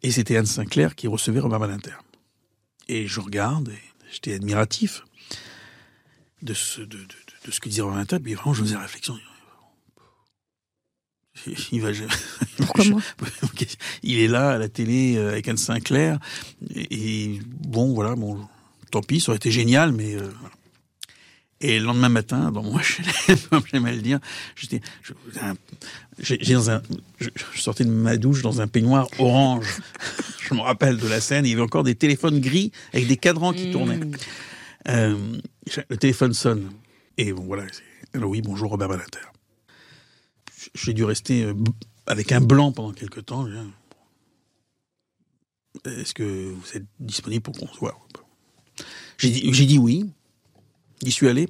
[0.03, 1.95] Et c'était Anne Sinclair qui recevait Robert Badinter.
[2.89, 5.03] Et je regarde, et j'étais admiratif
[6.43, 7.07] de ce, de, de, de-
[7.47, 9.15] de ce que disait Robert Badinter, puis vraiment, je faisais la réflexion.
[11.73, 11.91] Il va,
[12.57, 13.01] Pourquoi moi
[14.03, 16.19] il est là à la télé euh, avec Anne Sinclair,
[16.75, 18.41] et, et bon, voilà, bon,
[18.91, 20.55] tant pis, ça aurait été génial, mais euh, voilà.
[21.61, 24.19] Et le lendemain matin, dans mon HLM, comme j'aime à le dire,
[24.57, 24.83] j'étais,
[26.19, 26.83] j'ai dans un,
[27.19, 29.79] je, je sortais de ma douche dans un peignoir orange.
[30.49, 31.47] je me rappelle de la scène.
[31.47, 34.01] Il y avait encore des téléphones gris avec des cadrans qui tournaient.
[34.89, 35.17] Euh,
[35.89, 36.71] le téléphone sonne.
[37.17, 37.65] Et bon, voilà.
[38.13, 39.21] Alors oui, bonjour Robert Badinter.
[40.75, 41.55] J'ai dû rester euh,
[42.07, 43.49] avec un blanc pendant quelques temps.
[45.85, 47.99] Est-ce que vous êtes disponible pour qu'on se voit
[49.19, 50.11] J'ai dit, j'ai dit oui.
[51.03, 51.49] J'y suis allé.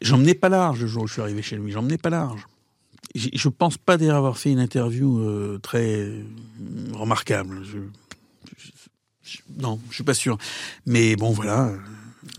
[0.00, 1.70] J'emmenais pas large le jour où je suis arrivé chez lui.
[1.72, 2.46] J'emmenais pas large.
[3.14, 6.10] Je pense pas d'ailleurs avoir fait une interview euh, très
[6.92, 7.62] remarquable.
[7.64, 7.78] Je,
[8.56, 8.70] je-
[9.22, 10.38] je- non, je suis pas sûr.
[10.86, 11.72] Mais bon, voilà.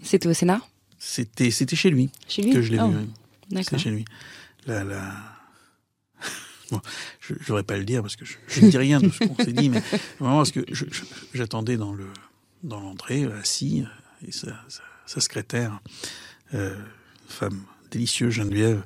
[0.02, 0.62] C'était au Sénat?
[0.98, 2.10] C'était, c'était chez lui.
[2.28, 2.52] Chez lui?
[2.54, 3.08] que je l'ai Oh, vu.
[3.50, 3.80] d'accord.
[3.80, 4.06] Chez lui.
[4.66, 5.14] La, la...
[6.72, 6.80] Bon,
[7.20, 9.36] je n'aurais pas à le dire parce que je, ne dis rien de ce qu'on
[9.44, 9.82] s'est dit, mais
[10.20, 10.62] vraiment parce que
[11.34, 12.06] j'attendais dans le
[12.64, 13.84] dans l'entrée assis
[14.26, 14.48] et sa,
[15.06, 15.80] sa secrétaire,
[16.54, 16.76] euh,
[17.28, 17.62] femme
[17.92, 18.84] délicieuse Geneviève,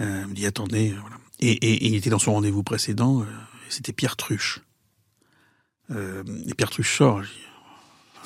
[0.00, 1.16] euh, me dit attendez, euh, voilà.
[1.40, 3.24] Et, et- il était dans son rendez-vous précédent, euh,
[3.68, 4.60] c'était Pierre Truche.
[5.90, 7.22] Euh, et Pierre Truche sort.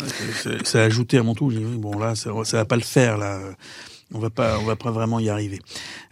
[0.00, 1.50] euh, ça- a ajouté à mon tour.
[1.50, 3.40] Je dis, bon là, ça, ça va pas le faire là.
[4.14, 5.59] On va pas, on va pas vraiment y arriver.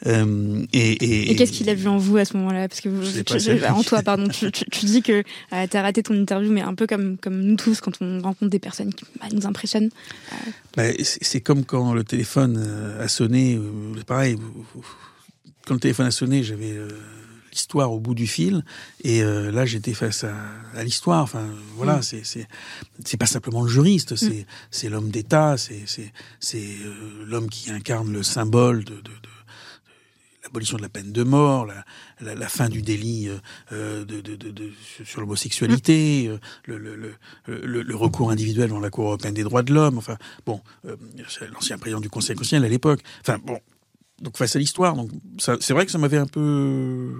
[0.06, 2.68] Euh, et et, Et qu'est-ce qu'il a vu en vous à ce moment-là?
[2.68, 4.50] Parce que vous- tu- en toi, pardon, tu,
[4.86, 7.80] dis que euh, tu as raté ton interview, mais un peu comme, comme nous tous
[7.80, 9.90] quand on rencontre des personnes qui bah, nous impressionnent.
[10.76, 13.56] Bah, c'est comme quand le téléphone euh, a sonné.
[13.56, 14.36] euh, pareil.
[15.66, 16.88] Quand le téléphone a sonné, j'avais euh,
[17.52, 18.64] l'histoire au bout du fil,
[19.04, 20.34] et euh, là j'étais face à,
[20.74, 21.22] à l'histoire.
[21.22, 22.02] Enfin, voilà, Mm.
[22.02, 22.46] c'est c'est
[23.04, 27.70] c'est pas simplement le juriste, c'est c'est l'homme d'État, c'est c'est c'est euh, l'homme qui
[27.70, 29.30] incarne le symbole de, de, de
[30.44, 31.84] l'abolition de la peine de mort, la,
[32.20, 33.28] la, la fin du délit
[33.72, 34.72] euh, de, de, de, de-
[35.04, 37.14] sur l'homosexualité, euh, le, le, le,
[37.46, 40.96] le, le recours individuel dans la Cour européenne des droits de l'homme, enfin, bon, euh,
[41.28, 43.60] c'est l'ancien président du Conseil constitutionnel à l'époque, enfin, bon,
[44.20, 47.14] donc face à l'histoire, donc c'est vrai que ça m'avait un peu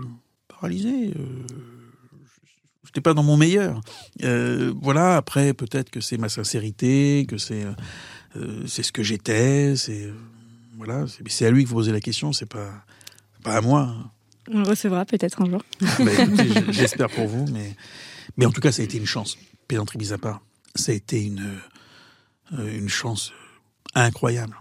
[0.48, 1.12] paralysé.
[1.18, 1.24] Euh,
[2.84, 3.80] J'étais pas dans mon meilleur.
[4.24, 5.16] Euh, voilà.
[5.16, 7.70] Après, peut-être que c'est ma sincérité, que c'est euh,
[8.36, 9.76] euh, c'est ce que j'étais.
[9.76, 10.12] C'est
[10.76, 11.04] voilà.
[11.28, 12.32] C'est à lui que vous posez la question.
[12.32, 12.68] C'est pas
[13.44, 13.82] Pas à moi.
[13.82, 14.10] hein.
[14.52, 15.62] On le recevra peut-être un jour.
[15.80, 16.10] Bah,
[16.70, 17.76] J'espère pour vous, mais,
[18.36, 19.38] mais en tout cas, ça a été une chance.
[19.68, 20.40] Pédanterie mise à part,
[20.74, 21.58] ça a été une,
[22.58, 23.32] une chance
[23.94, 24.56] incroyable.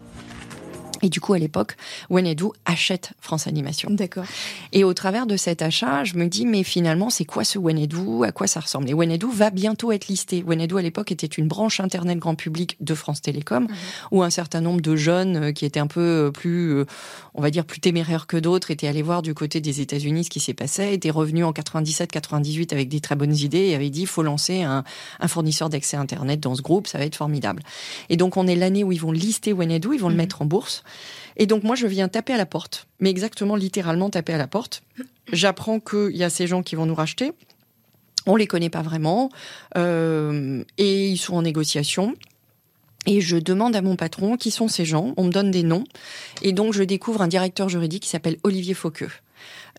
[1.02, 1.78] Et du coup, à l'époque,
[2.10, 3.90] Wenedou achète France Animation.
[3.92, 4.26] D'accord.
[4.74, 8.24] Et au travers de cet achat, je me dis, mais finalement, c'est quoi ce Wenedou?
[8.24, 8.90] À quoi ça ressemble?
[8.90, 10.44] Et Wenedou va bientôt être listé.
[10.44, 13.68] Wenedou, à l'époque, était une branche Internet grand public de France Télécom,
[14.12, 16.86] où un certain nombre de jeunes euh, qui étaient un peu euh, plus, euh,
[17.34, 20.30] on va dire, plus téméraires que d'autres, étaient allés voir du côté des États-Unis ce
[20.30, 24.02] qui s'est passé, étaient revenus en 97-98 avec des très bonnes idées et avaient dit,
[24.02, 24.84] il faut lancer un,
[25.20, 27.64] un fournisseur d'accès Internet dans ce groupe, ça va être formidable.
[28.10, 30.46] Et donc, on est l'année où ils vont lister Wenedou, ils vont le mettre en
[30.46, 30.84] bourse.
[31.38, 34.47] Et donc moi, je viens taper à la porte, mais exactement littéralement taper à la
[34.47, 34.84] porte.
[35.32, 37.32] J'apprends qu'il y a ces gens qui vont nous racheter.
[38.25, 39.30] On les connaît pas vraiment
[39.78, 42.15] euh, et ils sont en négociation.
[43.06, 45.13] Et je demande à mon patron qui sont ces gens.
[45.17, 45.86] On me donne des noms
[46.41, 49.10] et donc je découvre un directeur juridique qui s'appelle Olivier Fauqueux.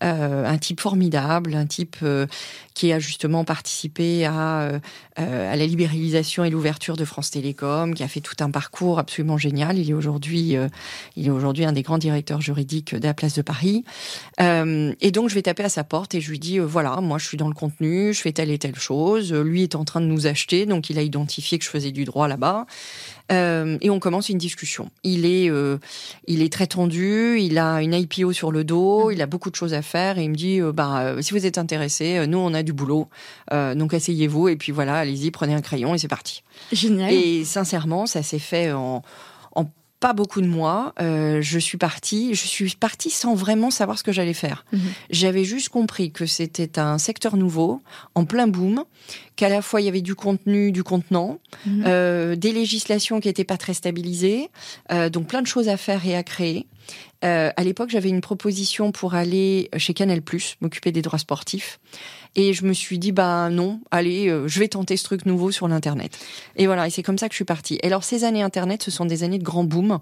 [0.03, 2.25] Euh, un type formidable, un type euh,
[2.73, 4.79] qui a justement participé à, euh,
[5.19, 8.97] euh, à la libéralisation et l'ouverture de France Télécom, qui a fait tout un parcours
[8.97, 9.77] absolument génial.
[9.77, 10.67] Il est aujourd'hui, euh,
[11.15, 13.83] il est aujourd'hui un des grands directeurs juridiques de la place de Paris.
[14.39, 17.27] Et donc je vais taper à sa porte et je lui dis voilà, moi je
[17.27, 19.31] suis dans le contenu, je fais telle et telle chose.
[19.33, 22.05] Lui est en train de nous acheter, donc il a identifié que je faisais du
[22.05, 22.65] droit là-bas.
[23.31, 24.89] Euh, et on commence une discussion.
[25.03, 25.77] Il est, euh,
[26.27, 29.55] il est très tendu, il a une IPO sur le dos, il a beaucoup de
[29.55, 32.53] choses à faire et il me dit, euh, bah, si vous êtes intéressé, nous on
[32.53, 33.07] a du boulot,
[33.51, 36.43] donc asseyez-vous et puis voilà, allez-y, prenez un crayon et c'est parti.
[36.71, 37.13] Génial.
[37.13, 39.01] Et sincèrement, ça s'est fait en,
[39.55, 39.65] en
[40.01, 40.93] pas beaucoup de mois.
[40.99, 44.65] Euh, je suis partie, je suis partie sans vraiment savoir ce que j'allais faire.
[44.73, 44.79] Mhm.
[45.11, 47.81] J'avais juste compris que c'était un secteur nouveau,
[48.15, 48.83] en plein boom,
[49.37, 51.83] qu'à la fois il y avait du contenu, du contenant, Mhm.
[51.85, 54.49] euh, des législations qui n'étaient pas très stabilisées,
[54.91, 56.65] euh, donc plein de choses à faire et à créer.
[57.23, 60.21] Euh, à l'époque, j'avais une proposition pour aller chez Canal+,
[60.61, 61.79] m'occuper des droits sportifs.
[62.35, 65.51] Et je me suis dit, bah non, allez, euh, je vais tenter ce truc nouveau
[65.51, 66.17] sur l'Internet.
[66.55, 67.77] Et voilà, et c'est comme ça que je suis partie.
[67.83, 69.99] Et alors, ces années Internet, ce sont des années de grand boom.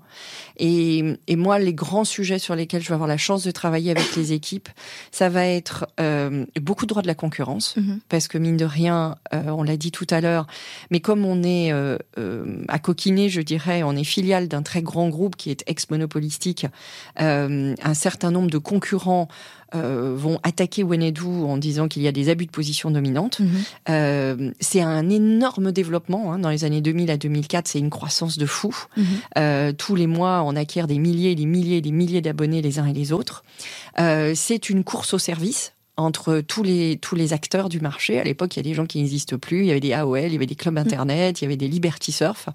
[0.58, 3.90] Et, et moi, les grands sujets sur lesquels je vais avoir la chance de travailler
[3.90, 4.70] avec les équipes,
[5.12, 7.76] ça va être euh, beaucoup de droits de la concurrence.
[7.78, 8.00] Mhm.
[8.10, 10.46] Parce que mine de rien, euh, on l'a dit tout à l'heure,
[10.92, 14.84] mais comme on est euh, euh, à coquiner, je dirais, on est filiale d'un très
[14.84, 16.70] grand groupe qui est ex-monopolistique, euh,
[17.18, 19.28] un certain nombre de concurrents
[19.76, 23.40] euh, vont attaquer Wenedou en disant qu'il y a des abus de position dominante.
[23.40, 23.50] Mhm.
[23.90, 26.34] Euh, c'est un énorme développement.
[26.34, 26.40] hein.
[26.40, 28.76] Dans les années 2000 à 2004, c'est une croissance de fou.
[28.98, 29.06] Mhm.
[29.38, 32.88] Euh, tous les mois, on acquiert des milliers, des milliers, des milliers d'abonnés les uns
[32.88, 33.44] et les autres.
[34.00, 38.20] Euh, c'est une course au service entre tous les tous les acteurs du marché.
[38.20, 39.62] À l'époque, il y a des gens qui n'existent plus.
[39.62, 41.68] Il y avait des AOL, il y avait des clubs internet, il y avait des
[41.68, 42.50] Liberty Surf.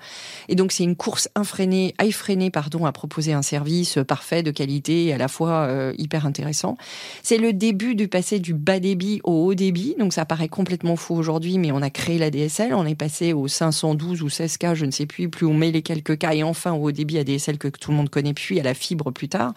[0.49, 5.07] Et donc, c'est une course infrénée, effrénée, pardon, à proposer un service parfait, de qualité,
[5.07, 6.77] et à la fois euh, hyper intéressant.
[7.23, 9.95] C'est le début du passé du bas débit au haut débit.
[9.99, 12.75] Donc, ça paraît complètement fou aujourd'hui, mais on a créé la DSL.
[12.75, 15.83] On est passé au 512 ou 16K, je ne sais plus, plus on met les
[15.83, 18.63] quelques cas, et enfin au haut débit ADSL que tout le monde connaît, puis à
[18.63, 19.53] la fibre plus tard.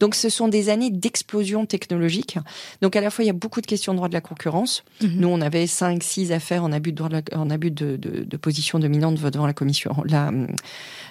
[0.00, 2.38] Donc, ce sont des années d'explosion technologique.
[2.80, 4.84] Donc, à la fois, il y a beaucoup de questions de droit de la concurrence.
[5.02, 5.10] Mhm.
[5.16, 7.96] Nous, on avait 5, 6 affaires en abus de, droit de la- en abus de,
[7.96, 10.30] de- de position dominante devant la commission, la,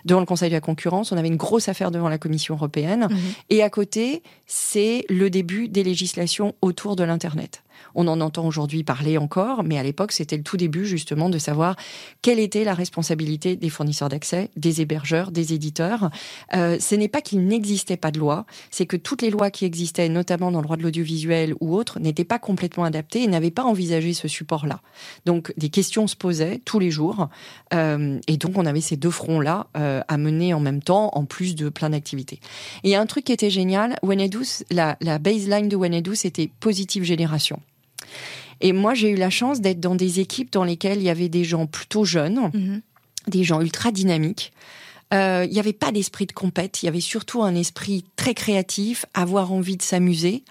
[0.05, 1.11] devant le Conseil de la concurrence.
[1.11, 3.07] On avait une grosse affaire devant la Commission européenne.
[3.09, 3.17] Mhm.
[3.49, 7.63] Et à côté, c'est le début des législations autour de l'Internet.
[7.95, 11.37] On en entend aujourd'hui parler encore, mais à l'époque, c'était le tout début justement de
[11.37, 11.75] savoir
[12.21, 16.09] quelle était la responsabilité des fournisseurs d'accès, des hébergeurs, des éditeurs.
[16.55, 19.65] Euh, ce n'est pas qu'il n'existait pas de loi, c'est que toutes les lois qui
[19.65, 23.51] existaient, notamment dans le droit de l'audiovisuel ou autres, n'étaient pas complètement adaptées et n'avaient
[23.51, 24.81] pas envisagé ce support-là.
[25.25, 27.29] Donc des questions se posaient tous les jours,
[27.73, 31.25] euh, et donc on avait ces deux fronts-là euh, à mener en même temps, en
[31.25, 32.39] plus de plein d'activités.
[32.83, 33.97] Et un truc qui était génial,
[34.69, 37.59] la, la baseline de Wenedus, c'était positive génération.
[38.61, 41.29] Et moi, j'ai eu la chance d'être dans des équipes dans lesquelles il y avait
[41.29, 42.81] des gens plutôt jeunes, Mhm.
[43.27, 44.51] des gens ultra dynamiques.
[45.13, 48.33] Euh, Il n'y avait pas d'esprit de compète, il y avait surtout un esprit très
[48.33, 50.43] créatif, avoir envie de s'amuser,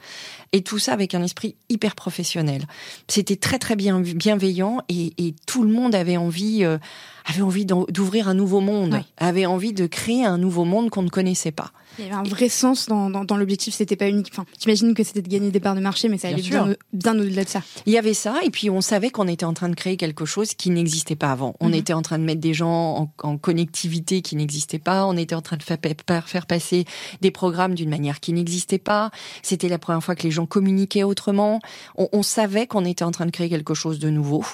[0.53, 2.67] et tout ça avec un esprit hyper professionnel.
[3.09, 6.77] C'était très très bien bienveillant et, et tout le monde avait envie, euh,
[7.25, 11.09] avait envie d'ouvrir un nouveau monde, avait envie de créer un nouveau monde qu'on ne
[11.09, 11.71] connaissait pas.
[11.99, 13.75] Il y avait un vrai sens dans, dans, dans l'objectif.
[13.75, 14.29] C'était pas unique.
[14.33, 16.65] Enfin, j'imagine que c'était de gagner des parts de marché, mais ça Bien allait sûr.
[16.65, 17.63] bien, bien au-delà de ça.
[17.87, 20.25] Il y avait ça, et puis on savait qu'on était en train de créer quelque
[20.25, 21.55] chose qui n'existait pas avant.
[21.61, 21.75] On Mhm.
[21.75, 25.05] était en train de mettre des gens en, en connectivité qui n'existait pas.
[25.07, 26.85] On était en train de fa- pa- faire passer
[27.21, 29.11] des programmes d'une manière qui n'existait pas.
[29.43, 31.61] C'était la première fois que les gens communiquaient autrement.
[31.97, 34.45] On, on savait qu'on était en train de créer quelque chose de nouveau.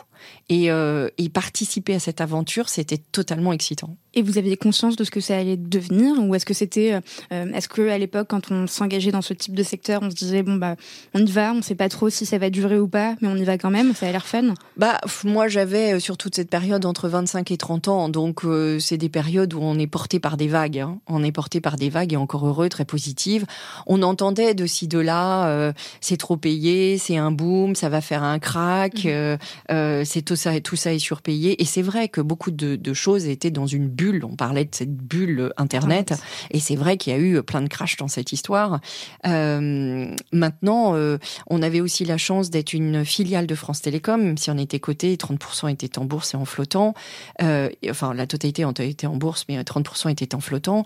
[0.48, 3.96] Et, euh, et participer à cette aventure, c'était totalement excitant.
[4.14, 6.98] Et vous aviez conscience de ce que ça allait devenir Ou est-ce que c'était
[7.32, 10.14] euh, Est-ce que à l'époque, quand on s'engageait dans ce type de secteur, on se
[10.14, 10.76] disait bon bah
[11.14, 13.36] on y va, on sait pas trop si ça va durer ou pas, mais on
[13.36, 16.86] y va quand même, ça a l'air fun Bah moi j'avais sur toute cette période
[16.86, 18.42] entre 25 et 30 ans, donc
[18.78, 20.78] c'est des périodes où on est porté par des vagues.
[20.78, 20.98] Hein.
[21.08, 23.44] On est porté par des vagues et encore heureux, très positives.
[23.86, 28.22] On entendait de ci de là, c'est trop payé, c'est un boom, ça va faire
[28.22, 30.04] un crack, mmh.
[30.06, 31.60] C'est tout ça tout ça est surpayé.
[31.60, 34.24] Et c'est vrai que beaucoup de, de choses étaient dans une bulle.
[34.24, 36.14] On parlait de cette bulle Internet.
[36.50, 38.80] Et c'est vrai qu'il y a eu plein de crash dans cette histoire.
[39.26, 44.38] Euh, maintenant, euh, on avait aussi la chance d'être une filiale de France Télécom, même
[44.38, 46.94] si on était coté, 30% étaient en bourse et en flottant.
[47.42, 50.84] Euh, enfin, la totalité était en bourse, mais 30% étaient en flottant.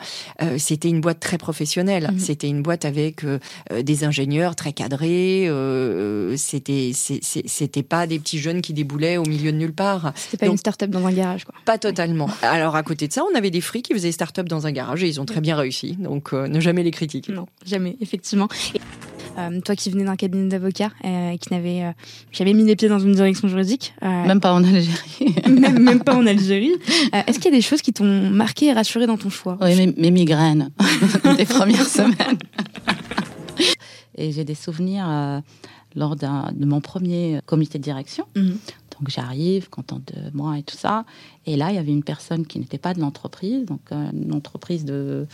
[0.59, 2.11] C'était une boîte très professionnelle.
[2.13, 2.19] Mhm.
[2.19, 3.25] C'était une boîte avec
[3.71, 5.51] des ingénieurs très cadrés.
[6.37, 10.13] C'était c'était pas des petits jeunes qui déboulaient au milieu de nulle part.
[10.15, 11.55] C'était pas une start-up dans un garage, quoi.
[11.65, 12.29] Pas totalement.
[12.43, 15.03] Alors à côté de ça, on avait des frics qui faisaient start-up dans un garage
[15.03, 15.97] et ils ont très bien réussi.
[15.99, 17.33] Donc ne jamais les critiquer.
[17.33, 18.49] Non, jamais, effectivement.
[19.39, 21.95] Euh, toi qui venais d'un cabinet d'avocat et qui n'avait
[22.33, 23.95] jamais mis les pieds dans une direction juridique.
[24.03, 25.35] même pas en Algérie.
[25.49, 26.75] même, même, pas en Algérie.
[27.13, 29.57] Est-ce qu'il y a des choses qui t'ont marqué et rassuré dans ton choix?
[29.61, 30.71] Oui, mes, mes migraines
[31.37, 32.39] des premières semaines.
[34.17, 35.43] et j'ai des souvenirs
[35.95, 38.27] lors de mon premier comité de direction.
[38.37, 38.59] Mhm.
[39.01, 41.05] Donc j'arrive, contente de moi et tout ça.
[41.47, 44.35] Et là, il y avait une personne qui n'était pas de l'entreprise, donc euh, une
[44.35, 45.27] entreprise de,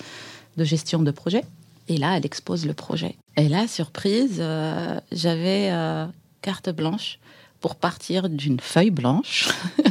[0.56, 1.44] de, gestion de projet.
[1.88, 3.16] Et là, elle expose le projet.
[3.36, 6.06] Et là, surprise, euh, j'avais euh,
[6.42, 7.18] carte blanche
[7.60, 9.48] pour partir d'une feuille blanche,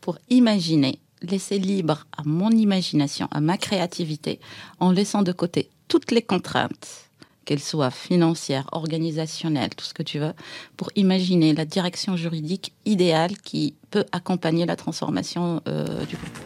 [0.00, 4.40] pour imaginer, laisser libre à mon imagination, à ma créativité,
[4.78, 7.09] en laissant de côté toutes les contraintes
[7.50, 10.34] qu'elle soit financière, organisationnelle, tout ce que tu veux,
[10.76, 16.38] pour imaginer la direction juridique idéale qui peut accompagner la transformation euh, du groupe.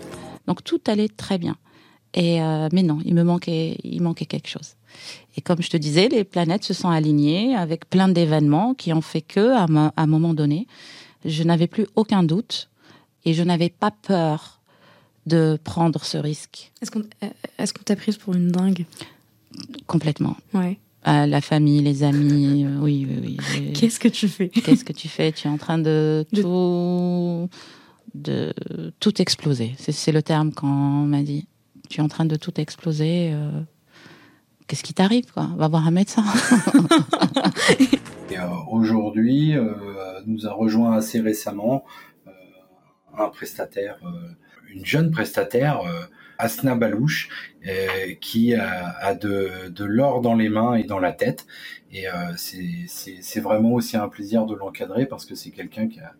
[0.47, 1.59] Donc tout allait très bien.
[2.15, 4.77] Et euh, mais non, il me manquait, il manquait quelque chose.
[5.37, 9.03] Et comme je te disais, les planètes se sont alignées avec plein d'événements qui ont
[9.03, 10.67] fait que, à, un moment donné,
[11.27, 12.71] je n'avais plus aucun doute
[13.27, 14.63] et je n'avais pas peur
[15.27, 16.73] de prendre ce risque.
[16.81, 17.29] Est-ce qu'on euh,
[17.59, 18.87] est-ce qu'on t'a prise pour une dingue?
[19.87, 20.39] Complètement.
[20.55, 23.73] Ouais la famille, les amis, euh, oui, oui, oui.
[23.73, 24.49] Qu'est-ce que tu fais?
[24.49, 25.33] Qu'est-ce que tu fais?
[25.33, 27.49] Tu es en train de tout,
[28.15, 28.55] de
[29.01, 29.75] tout exploser.
[29.79, 31.47] C'est le terme qu'on m'a dit.
[31.91, 33.33] Tu es en train de tout exploser.
[33.33, 33.51] Euh,
[34.67, 35.51] qu'est-ce qui t'arrive quoi?
[35.57, 36.25] Va voir un médecin.
[38.33, 39.55] Euh, aujourd'hui,
[40.27, 41.85] nous a rejoint assez récemment
[43.17, 43.97] un prestataire,
[44.75, 45.83] une jeune prestataire
[46.39, 47.29] Asna Balouche,
[47.67, 51.47] euh, qui a, de, l'or dans les mains et dans la tête.
[51.93, 56.15] Et euh, c'est vraiment aussi un plaisir de l'encadrer parce que c'est quelqu'un qui a,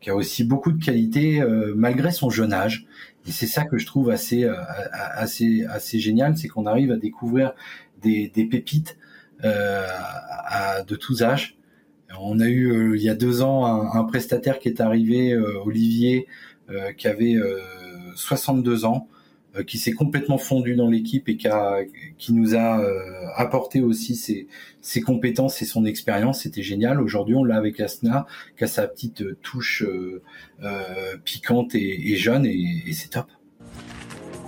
[0.00, 2.86] qui a aussi beaucoup de qualités euh, malgré son jeune âge.
[3.26, 4.50] Et c'est ça que je trouve assez
[4.92, 7.54] assez assez génial, c'est qu'on arrive à découvrir
[8.00, 8.98] des, des pépites
[9.44, 11.56] à, de tous âges.
[12.18, 16.26] On a eu il y a deux ans un, un prestataire qui est arrivé, Olivier,
[16.96, 17.36] qui avait
[18.16, 19.11] 62 ans, euh,
[19.66, 21.80] qui s'est complètement fondu dans l'équipe et qui, a,
[22.18, 24.16] qui nous a euh, apporté aussi
[24.80, 26.42] ses, compétences et son expérience.
[26.42, 27.00] C'était génial.
[27.00, 28.26] Aujourd'hui, on l'a avec Asna,
[28.56, 33.26] qui a sa petite touche euh, piquante et, jeune, et c'est top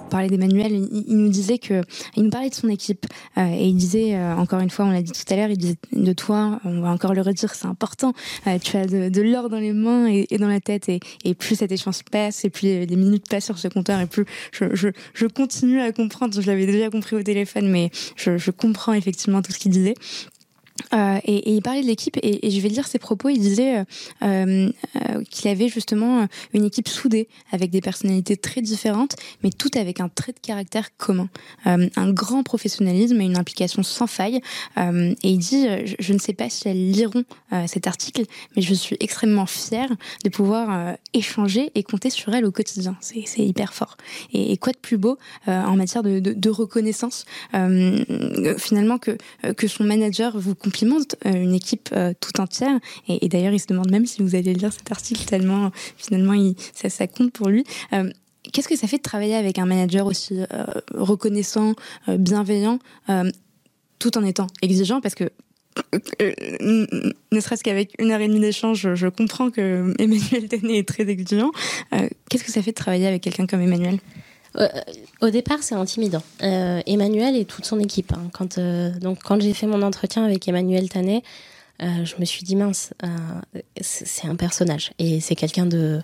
[0.08, 1.82] parlait d'Emmanuel, il, nous disait que,
[2.16, 3.06] il nous parlait de son équipe
[3.38, 5.58] euh, et il disait, euh, encore une fois, on l'a dit tout à l'heure, il
[5.58, 8.12] disait de toi, on va encore le redire, c'est important.
[8.46, 11.56] Euh, tu as de, l'or dans les mains et, dans la tête et, et, plus
[11.56, 14.88] cette échange passe et plus les minutes passent sur ce compteur et plus je, je,
[15.14, 16.40] je continue à comprendre.
[16.40, 19.94] Je l'avais déjà compris au téléphone, mais je, je comprends effectivement tout ce qu'il disait.
[20.92, 23.28] Euh, et, il parlait de l'équipe et, je vais lire ses propos.
[23.28, 23.84] Il disait euh,
[24.22, 30.00] euh, qu'il avait justement une équipe soudée avec des personnalités très différentes, mais toutes avec
[30.00, 31.28] un trait de caractère commun,
[31.64, 34.40] un grand professionnalisme et une implication sans faille.
[34.76, 35.66] et il dit,
[35.98, 37.24] je, ne sais pas si elles liront
[37.66, 38.24] cet article,
[38.56, 39.90] mais je suis extrêmement fière
[40.24, 42.96] de pouvoir échanger et compter sur elles au quotidien.
[43.00, 43.96] C'est hyper fort.
[44.32, 49.16] Et, quoi de plus beau en matière de, de, de reconnaissance, finalement que
[49.56, 52.78] que son manager vous complimente euh, une équipe euh, tout entière.
[53.08, 56.54] Et, d'ailleurs, il se demande même si vous allez lire cet article tellement finalement il,
[56.74, 57.64] ça, compte pour lui.
[57.92, 58.10] Euh,
[58.52, 60.40] qu'est-ce que ça fait de travailler avec un manager aussi
[60.92, 61.74] reconnaissant,
[62.08, 62.78] bienveillant,
[63.98, 65.00] tout en étant exigeant?
[65.00, 65.30] Parce que
[66.60, 71.50] ne serait-ce qu'avec une heure et demie d'échange, je, comprends que Emmanuel est très exigeant.
[72.28, 73.98] Qu'est-ce que ça fait de travailler avec quelqu'un comme Emmanuel?
[73.98, 74.23] euh,
[75.20, 76.22] au départ, c'est intimidant.
[76.42, 78.12] Euh, Emmanuel et toute son équipe.
[78.12, 78.30] Hein.
[78.32, 81.22] Quand, euh, donc, quand j'ai fait mon entretien avec Emmanuel Tanet,
[81.80, 82.94] je me suis dit mince,
[83.80, 86.00] c'est un personnage et c'est quelqu'un de,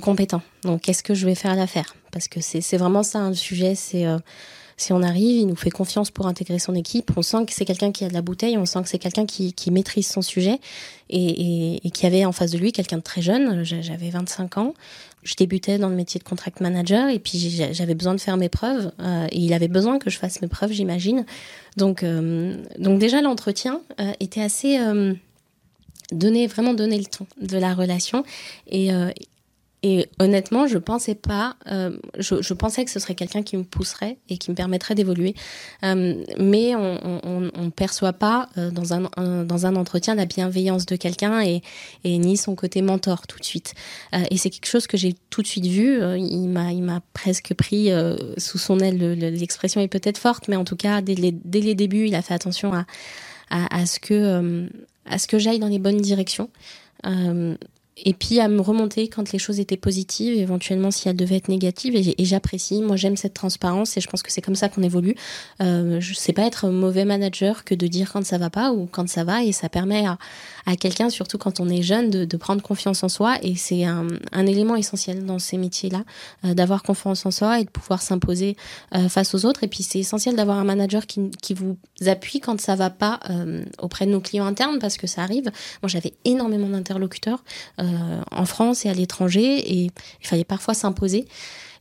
[0.00, 0.42] compétent.
[0.62, 1.96] Donc, qu'est-ce que je vais faire à l'affaire?
[2.12, 3.74] Parce que c'est vraiment ça un sujet.
[3.74, 4.06] C'est
[4.76, 7.12] si on arrive, il nous fait confiance pour intégrer son équipe.
[7.16, 9.26] On sent que c'est quelqu'un qui a de la bouteille, on sent que c'est quelqu'un
[9.26, 10.58] qui, maîtrise son sujet
[11.08, 13.62] et, et, et, qui avait en face de lui quelqu'un de très jeune.
[13.64, 14.74] J'avais 25 ans.
[15.22, 17.38] Je débutais dans le métier de contract manager et puis
[17.72, 18.92] j'avais besoin de faire mes preuves.
[19.00, 21.24] Euh, et il avait besoin que je fasse mes preuves, j'imagine.
[21.76, 24.78] Donc, euh, donc déjà l'entretien euh, était assez
[26.10, 28.22] donner vraiment donner le ton de la relation
[28.66, 28.90] et
[29.84, 33.64] et honnêtement, je pensais pas, euh, je, je, pensais que ce serait quelqu'un qui me
[33.64, 35.34] pousserait et qui me permettrait d'évoluer.
[35.84, 40.86] Euh, mais on, on, on, perçoit pas euh, dans un, dans un entretien la bienveillance
[40.86, 41.62] de quelqu'un et,
[42.04, 43.74] et ni son côté mentor tout de suite.
[44.14, 46.00] Euh, et c'est quelque chose que j'ai tout de suite vu.
[46.00, 47.90] Euh, il m'a, il m'a presque pris
[48.36, 48.98] sous son aile.
[49.14, 52.22] L'expression est peut-être forte, mais en tout cas, dès les, dès les débuts, il a
[52.22, 52.86] fait attention à,
[53.50, 54.68] à, à ce que,
[55.06, 56.50] à ce que j'aille dans les bonnes directions.
[57.06, 57.56] Euh,
[57.96, 61.48] et puis à me remonter quand les choses étaient positives, éventuellement si elles devaient être
[61.48, 61.94] négatives.
[61.94, 65.14] Et, j'apprécie, moi j'aime cette transparence et je pense que c'est comme ça qu'on évolue.
[65.60, 68.86] Euh, je sais pas être mauvais manager que de dire quand ça va pas ou
[68.90, 70.16] quand ça va et ça permet à,
[70.66, 73.84] à quelqu'un, surtout quand on est jeune, de, de prendre confiance en soi et c'est
[73.84, 76.04] un, un, élément essentiel dans ces métiers-là,
[76.44, 78.56] euh, d'avoir confiance en soi et de pouvoir s'imposer
[78.94, 79.64] euh, face aux autres.
[79.64, 83.20] Et puis c'est essentiel d'avoir un manager qui, qui vous appuie quand ça va pas
[83.30, 85.50] euh, auprès de nos clients internes parce que ça arrive.
[85.82, 87.44] Moi j'avais énormément d'interlocuteurs
[87.80, 89.90] euh, en France et à l'étranger et
[90.20, 91.26] il fallait parfois s'imposer.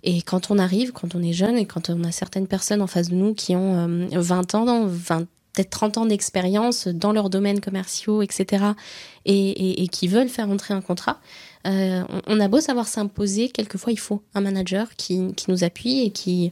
[0.03, 2.87] Et quand on arrive, quand on est jeune et quand on a certaines personnes en
[2.87, 7.29] face de nous qui ont 20 euh, ans, 20 peut-être 30 ans d'expérience dans leurs
[7.29, 8.65] domaines commerciaux, etc.,
[9.25, 11.19] et, et, et, qui veulent faire entrer un contrat,
[11.67, 16.01] euh, on, a beau savoir s'imposer, quelquefois il faut un manager qui, qui, nous appuie
[16.01, 16.51] et qui,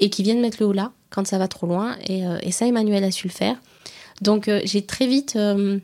[0.00, 1.96] et qui vienne mettre le haut là quand ça va trop loin.
[2.08, 3.56] Et, euh, et ça, Emmanuel a su le faire.
[4.20, 5.78] Donc euh, j'ai très vite euh,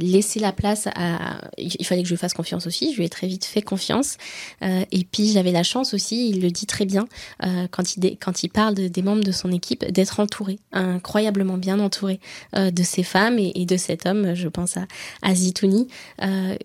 [0.00, 3.08] laisser la place à il fallait que je lui fasse confiance aussi je lui ai
[3.08, 4.16] très vite fait confiance.
[4.62, 7.06] Euh, et puis j'avais la chance aussi il le dit très bien
[7.44, 11.58] euh, quand il quand il parle de, des membres de son équipe d'être entouré incroyablement
[11.58, 12.20] bien entouré
[12.56, 14.86] euh, de ces femmes et, et, de cet homme je pense à,
[15.22, 15.88] à Zitouni
[16.22, 16.56] euh,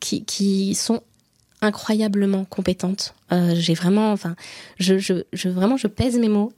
[0.00, 1.02] qui, qui sont
[1.60, 3.14] incroyablement compétentes.
[3.32, 4.36] Euh, j'ai vraiment enfin
[4.78, 6.52] je, je, je vraiment je pèse mes mots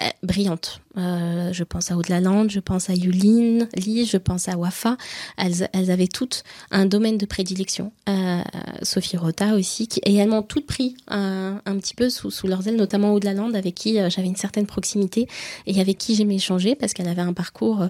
[0.00, 0.80] euh, euh, brillante.
[0.96, 4.96] Euh, je pense à Aude-la-Lande, je pense à Yulin, Lise, je pense à Wafa.
[5.36, 7.92] Elles, avaient toutes un domaine de prédilection.
[8.08, 8.40] Euh,
[8.82, 13.54] Sophie Rota aussi, qui également toutes pris un, petit peu sous, leurs ailes, notamment Aude-la-Lande,
[13.56, 15.28] avec qui j'avais une certaine proximité
[15.66, 17.86] et avec qui j'aimais échanger parce qu'elle avait un parcours,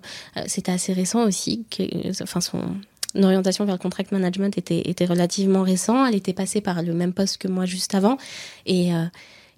[0.46, 1.64] c'était assez récent aussi,
[2.22, 2.60] enfin son
[3.22, 6.04] orientation vers le contract management était, était relativement récent.
[6.04, 8.16] Elle était passée par le même poste que moi juste avant.
[8.66, 8.92] Et,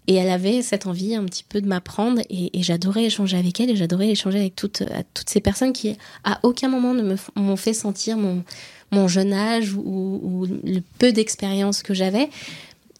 [0.06, 3.60] et elle avait cette envie un petit peu de m'apprendre et, et j'adorais échanger avec
[3.60, 4.82] elle et j'adorais échanger avec toutes,
[5.14, 8.44] toutes ces personnes qui à aucun moment ne m'ont fait sentir mon,
[8.92, 12.30] mon jeune âge ou, le peu d'expérience que j'avais.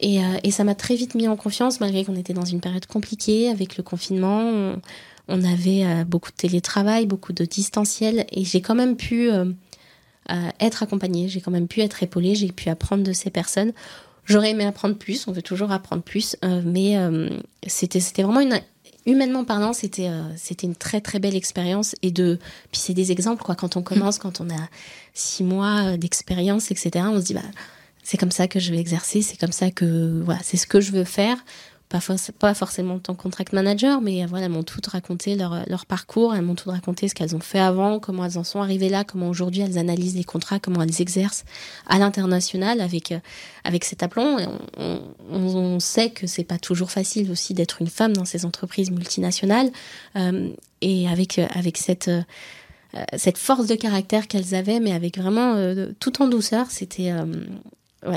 [0.00, 2.60] Et, euh, et, ça m'a très vite mis en confiance malgré qu'on était dans une
[2.60, 4.76] période compliquée avec le confinement.
[5.28, 9.46] On, avait euh, beaucoup de télétravail, beaucoup de distanciel et j'ai quand même pu euh
[10.58, 13.72] être accompagnée, j'ai quand même pu être épaulée, j'ai pu apprendre de ces personnes
[14.26, 17.30] J'aurais aimé apprendre plus, on veut toujours apprendre plus, euh, mais euh,
[17.66, 18.60] c'était c'était vraiment une
[19.06, 22.38] humainement parlant, c'était euh, c'était une très très belle expérience et de
[22.72, 23.54] puis c'est des exemples quoi.
[23.54, 24.68] Quand on commence, quand on a
[25.14, 27.04] six mois d'expérience, etc.
[27.08, 27.40] On se dit bah
[28.02, 30.80] c'est comme ça que je vais exercer, c'est comme ça que voilà, c'est ce que
[30.80, 31.38] je veux faire
[31.88, 36.34] pas, forcément en tant que contract manager, mais voilà, elles m'ont toutes raconté leur, parcours,
[36.34, 39.04] elles m'ont toutes raconté ce qu'elles ont fait avant, comment elles en sont arrivées là,
[39.04, 41.44] comment aujourd'hui elles analysent les contrats, comment elles exercent
[41.86, 43.18] à l'international avec, euh,
[43.64, 44.38] avec cet aplomb.
[44.38, 44.46] Et
[45.30, 49.70] on, sait que c'est pas toujours facile aussi d'être une femme dans ces entreprises multinationales
[50.16, 52.10] euh, et avec, euh, avec cette,
[53.16, 55.54] cette force de caractère qu'elles avaient, mais avec vraiment
[56.00, 57.12] tout en douceur, c'était.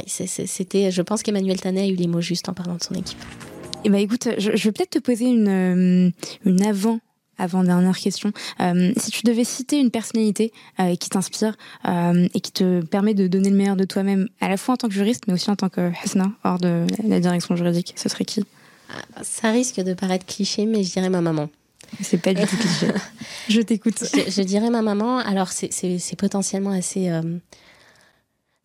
[0.06, 3.18] C'était, je pense qu'Emmanuel Tanet a eu les mots justes en parlant de son équipe.
[3.86, 6.12] Eh ben écoute, je, je vais peut-être te poser une, euh,
[6.46, 7.00] une avant
[7.40, 8.32] avant dernière question.
[8.60, 11.56] Euh, si tu devais citer une personnalité euh, qui t'inspire
[11.88, 14.78] euh, et qui te permet de donner le meilleur de toi-même, à la fois en
[14.78, 18.10] tant que juriste, mais aussi en tant que Hasna, hors de la direction juridique, ce
[18.10, 18.46] serait qui?
[19.22, 21.50] Ça risque de paraître cliché, mais je dirais ma maman.
[22.02, 22.88] C'est pas du tout cliché.
[23.50, 24.04] je t'écoute.
[24.14, 25.18] Je, je, dirais ma maman.
[25.18, 27.10] Alors c'est potentiellement assez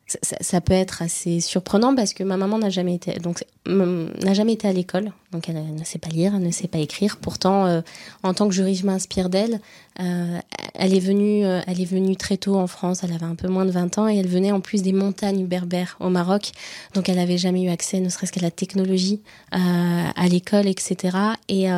[0.07, 4.53] ça, peut être assez surprenant parce que ma maman n'a jamais été donc n'a jamais
[4.53, 5.13] été à l'école.
[5.33, 7.17] Donc elle, ne sait pas lire elle ne sait pas écrire.
[7.17, 7.81] Pourtant euh,
[8.23, 9.61] en tant que juriste je m'inspire d'elle.
[10.01, 10.39] Euh,
[10.75, 13.01] elle est venue euh, elle est venue très tôt en France.
[13.03, 15.47] Elle avait un peu moins de 20 ans et elle venait en plus des montagnes
[15.47, 16.53] berbères au Maroc.
[16.93, 21.17] Donc elle avait jamais eu accès ne serait-ce qu'à la technologie à l'école etc
[21.49, 21.69] et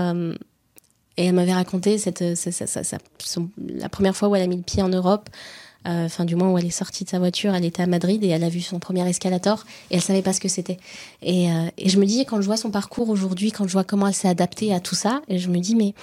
[1.18, 3.02] et elle m'avait raconté cette, cette, cette, cette,
[3.58, 5.30] la première fois où elle a mis le pied en Europe
[5.88, 8.28] Enfin, du moins où elle est sortie de sa voiture, elle était à Madrid et
[8.28, 10.78] elle a vu son premier escalator et elle savait pas ce que c'était.
[11.22, 11.46] Et,
[11.78, 14.14] et je me dis, quand je vois son parcours aujourd'hui, quand je vois comment elle
[14.14, 15.94] s'est adaptée à tout ça, et je me dis, mais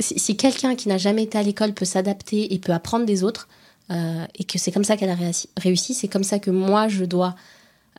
[0.00, 3.48] si, quelqu'un qui n'a jamais été à l'école peut s'adapter et peut apprendre des autres,
[3.90, 5.16] euh, et que c'est comme ça qu'elle a
[5.56, 7.34] réussi, c'est comme ça que moi je dois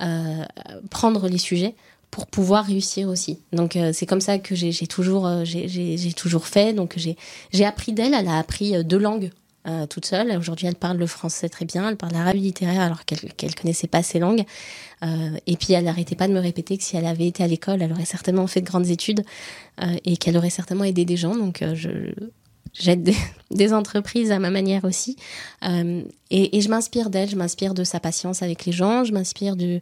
[0.02, 0.46] euh,
[0.90, 1.76] prendre les sujets
[2.10, 3.40] pour pouvoir réussir aussi.
[3.54, 6.74] Donc euh, c'est comme ça que j'ai toujours, j'ai toujours fait.
[6.74, 9.32] Donc j'ai appris d'elle, elle a appris deux langues
[9.68, 10.36] euh, toute seule.
[10.38, 13.88] Aujourd'hui, elle parle le français très bien, elle parle l'arabe littéraire alors qu'elle ne connaissait
[13.88, 14.44] pas ces langues.
[15.04, 17.48] Euh, et puis, elle n'arrêtait pas de me répéter que si elle avait été à
[17.48, 19.22] l'école, elle aurait certainement fait de grandes études
[19.82, 21.36] euh, et qu'elle aurait certainement aidé des gens.
[21.36, 22.12] Donc, je,
[22.74, 23.14] j'aide
[23.52, 25.16] des, entreprises à ma manière aussi.
[25.64, 29.56] Euh, et, je m'inspire d'elle, je m'inspire de sa patience avec les gens, je m'inspire
[29.56, 29.82] de,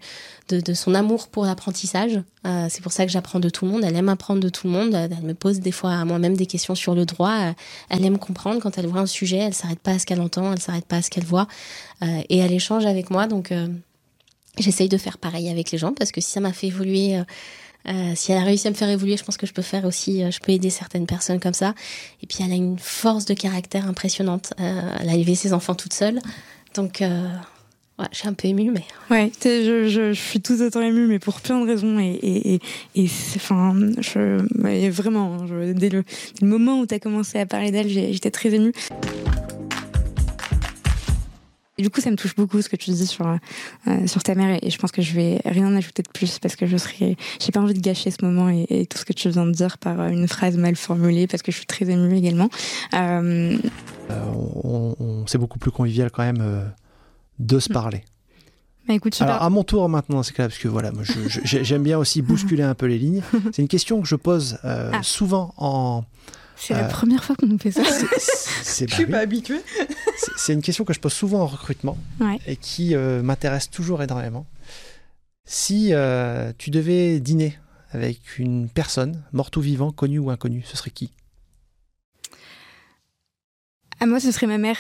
[0.50, 2.20] de, son amour pour l'apprentissage.
[2.46, 3.84] Euh, c'est pour ça que j'apprends de tout le monde.
[3.84, 4.96] Elle aime apprendre de tout le monde.
[4.96, 7.50] Elle me pose des fois à moi-même des questions sur le droit.
[7.50, 7.54] Euh,
[7.90, 9.38] elle aime comprendre quand elle voit un sujet.
[9.38, 11.48] Elle s'arrête pas à ce qu'elle entend, elle s'arrête pas à ce qu'elle voit.
[12.02, 13.28] et elle échange avec moi.
[13.28, 13.54] Donc,
[14.58, 17.22] j'essaye de faire pareil avec les gens parce que si ça m'a fait évoluer
[17.90, 19.86] euh, si elle a réussi à me faire évoluer, je pense que je peux faire
[19.86, 21.74] aussi, euh, je peux aider certaines personnes comme ça.
[22.22, 24.54] Et puis elle a une force de caractère impressionnante.
[24.60, 26.20] Euh, elle a élevé ses enfants toute seule.
[26.76, 28.86] Donc, ouais, je suis un peu émue, mais.
[29.10, 31.98] Ouais, je, suis tout autant émue, mais pour plein de raisons.
[32.00, 32.60] Et,
[33.36, 33.74] enfin,
[34.92, 35.38] vraiment,
[35.74, 36.04] dès, le,
[36.42, 38.72] le, moment où tu as commencé à parler d'elle, j'étais très émue.
[41.80, 44.36] Et du coup, ça me touche beaucoup ce que tu dis sur euh, sur ta
[44.36, 47.16] mère et je pense que je vais rien ajouter de plus parce que je serais,
[47.40, 49.78] j'ai pas envie de gâcher ce moment et, tout ce que tu viens de dire
[49.78, 52.50] par une phrase mal formulée parce que je suis très émue également.
[52.96, 53.58] Euh...
[54.10, 56.66] on, c'est beaucoup plus convivial quand même euh,
[57.40, 57.74] de se mm.
[57.74, 58.04] parler.
[58.86, 60.92] Bah, écoute, Alors, à mon tour maintenant dans ces cas-là, parce que voilà,
[61.46, 63.22] j'aime bien aussi bousculer un peu les lignes.
[63.54, 65.02] C'est une question que je pose euh, ah.
[65.02, 66.04] souvent en
[66.60, 67.84] c'est la première fois qu'on nous fait ça.
[67.84, 69.62] Je suis pas habituée.
[70.38, 71.98] C'est une question que je pose souvent en recrutement
[72.46, 74.46] et qui euh, m'intéresse toujours énormément.
[75.46, 77.58] Si euh, tu devais dîner
[77.92, 81.12] avec une personne, morte ou vivant, connue ou inconnue, ce serait qui?
[84.00, 84.78] À moi, ce serait ma mère,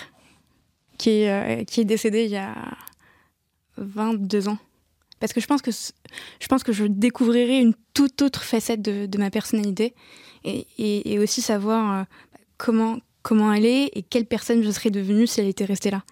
[0.97, 2.53] qui est, euh, qui est décédée il y a
[3.77, 4.57] 22 ans.
[5.19, 9.05] Parce que je pense que je, pense que je découvrirais une toute autre facette de,
[9.05, 9.93] de ma personnalité
[10.43, 12.03] et, aussi savoir euh,
[12.57, 16.03] comment, comment elle est et quelle personne je serais devenue si elle était restée là.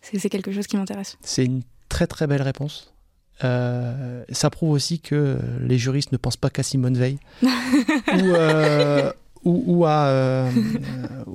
[0.00, 1.16] C'est quelque chose qui m'intéresse.
[1.22, 2.92] C'est une très très belle réponse.
[3.44, 7.18] Euh, ça prouve aussi que les juristes ne pensent pas qu'à Simone Veil
[8.14, 9.12] euh,
[9.44, 10.48] ou, ou, à,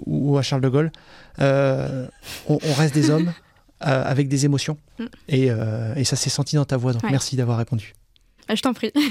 [0.05, 0.91] ou, à, Charles de Gaulle.
[1.37, 3.33] On, reste des hommes
[3.81, 5.05] avec des émotions mm.
[5.29, 5.49] et,
[5.95, 6.93] et ça s'est senti dans ta voix.
[6.93, 7.93] Donc merci d'avoir répondu.
[8.47, 8.91] Ah, je t'en prie.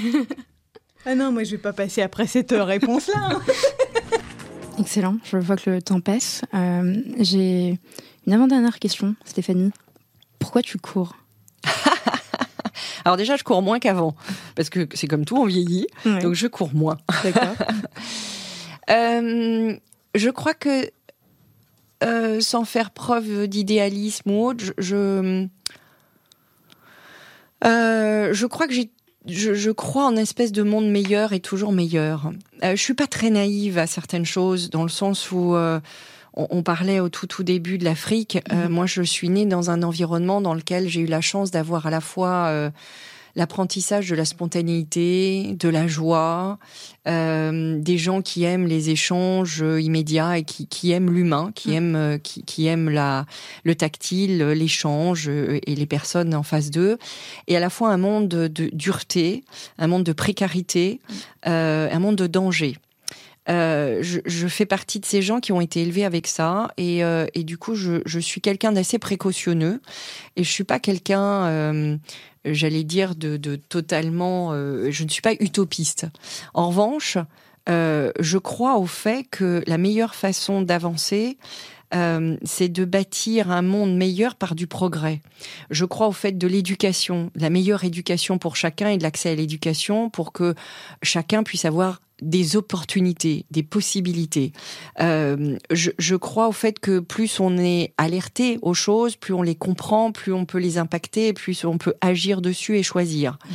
[1.05, 3.29] Ah non, moi je vais pas passer après cette réponse-là.
[3.31, 3.41] Hein.
[4.79, 6.43] Excellent, je vois que le temps passe.
[6.53, 7.79] Euh, j'ai
[8.27, 9.71] une avant-dernière question, Stéphanie.
[10.37, 11.15] Pourquoi tu cours
[13.05, 14.15] Alors déjà, je cours moins qu'avant,
[14.55, 16.97] parce que c'est comme tout, on vieillit, donc je cours moins.
[17.23, 17.55] D'accord.
[18.89, 19.75] Euh,
[20.13, 20.87] je crois que
[22.03, 25.47] euh, sans faire preuve d'idéalisme ou autre, je, je,
[27.63, 28.91] je crois que j'ai
[29.27, 32.31] je, crois en une espèce de monde meilleur et toujours meilleur.
[32.63, 35.79] Euh, je suis pas très naïve à certaines choses, dans le sens où euh,
[36.33, 38.39] on, parlait au tout tout début de l'Afrique.
[38.51, 38.71] Euh, mhm.
[38.71, 41.89] moi, je suis née dans un environnement dans lequel j'ai eu la chance d'avoir à
[41.91, 42.69] la fois euh,
[43.35, 46.59] l'apprentissage de la spontanéité, de la joie,
[47.07, 51.73] euh, des gens qui aiment les échanges immédiats et qui, qui aiment l'humain, qui mm.
[51.73, 53.25] aiment euh, qui, qui, aiment la
[53.63, 56.97] le tactile, l'échange euh, et les personnes en face d'eux,
[57.47, 59.43] et à la fois un monde de dureté,
[59.77, 60.99] un monde de précarité,
[61.47, 62.77] euh, un monde de danger.
[63.49, 67.03] Euh, je, je, fais partie de ces gens qui ont été élevés avec ça et,
[67.03, 69.81] euh, et du coup je, je suis quelqu'un d'assez précautionneux
[70.35, 71.97] et je suis pas quelqu'un euh,
[72.45, 74.53] j'allais dire, de, de totalement...
[74.53, 76.07] Euh, je ne suis pas utopiste.
[76.53, 77.17] En revanche,
[77.69, 81.37] euh, je crois au fait que la meilleure façon d'avancer,
[81.93, 85.21] euh, c'est de bâtir un monde meilleur par du progrès.
[85.69, 89.35] Je crois au fait de l'éducation, la meilleure éducation pour chacun et de l'accès à
[89.35, 90.55] l'éducation pour que
[91.03, 94.53] chacun puisse avoir des opportunités, des possibilités.
[94.99, 99.55] Euh, je, crois au fait que plus on est alerté aux choses, plus on les
[99.55, 103.33] comprend, plus on peut les impacter, plus on peut agir dessus et choisir.
[103.33, 103.53] Mmh.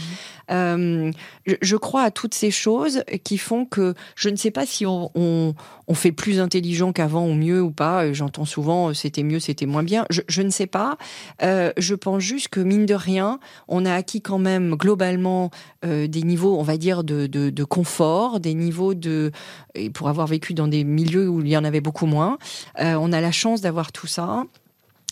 [0.50, 1.10] Euh,
[1.44, 5.54] je, crois à toutes ces choses qui font que je ne sais pas si on,
[5.94, 8.12] fait plus intelligent qu'avant ou mieux ou pas.
[8.12, 10.04] J'entends souvent euh, c'était mieux, c'était moins bien.
[10.10, 10.98] Je, ne sais pas.
[11.42, 13.38] Euh, je pense juste que mine de rien,
[13.68, 15.50] on a acquis quand même globalement
[15.84, 19.30] euh, des niveaux, on va dire, de, de, confort, des niveaux de,
[19.74, 22.38] et pour avoir vécu dans des milieux où il y en avait beaucoup moins,
[22.80, 24.44] euh, on a la chance d'avoir tout ça.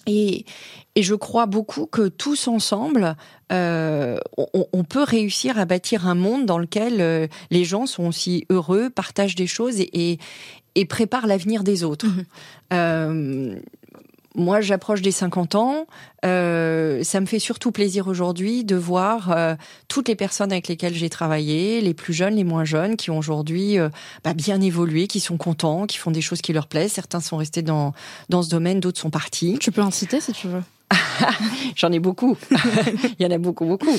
[0.07, 0.44] Et,
[0.94, 3.16] et je crois beaucoup que tous ensemble,
[3.52, 8.07] euh, on, on, peut réussir à bâtir un monde dans lequel euh, les gens sont
[8.07, 10.18] aussi heureux, partagent des choses et, et,
[10.74, 12.07] et préparent l'avenir des autres.
[12.07, 12.22] Mmh.
[12.72, 13.57] Euh,
[14.35, 15.87] moi, j'approche des 50 ans.
[16.24, 19.55] Euh, ça me fait surtout plaisir aujourd'hui de voir euh,
[19.89, 23.18] toutes les personnes avec lesquelles j'ai travaillé, les plus jeunes, les moins jeunes, qui ont
[23.18, 23.91] aujourd'hui euh,
[24.24, 26.93] bah, bien évolué, qui sont contents, qui font des choses qui leur plaisent.
[26.93, 27.93] Certains sont restés dans,
[28.28, 29.57] dans ce domaine, d'autres sont partis.
[29.61, 30.62] Tu peux en citer si tu veux.
[31.76, 32.37] J'en ai beaucoup.
[33.18, 33.97] Il y en a beaucoup, beaucoup.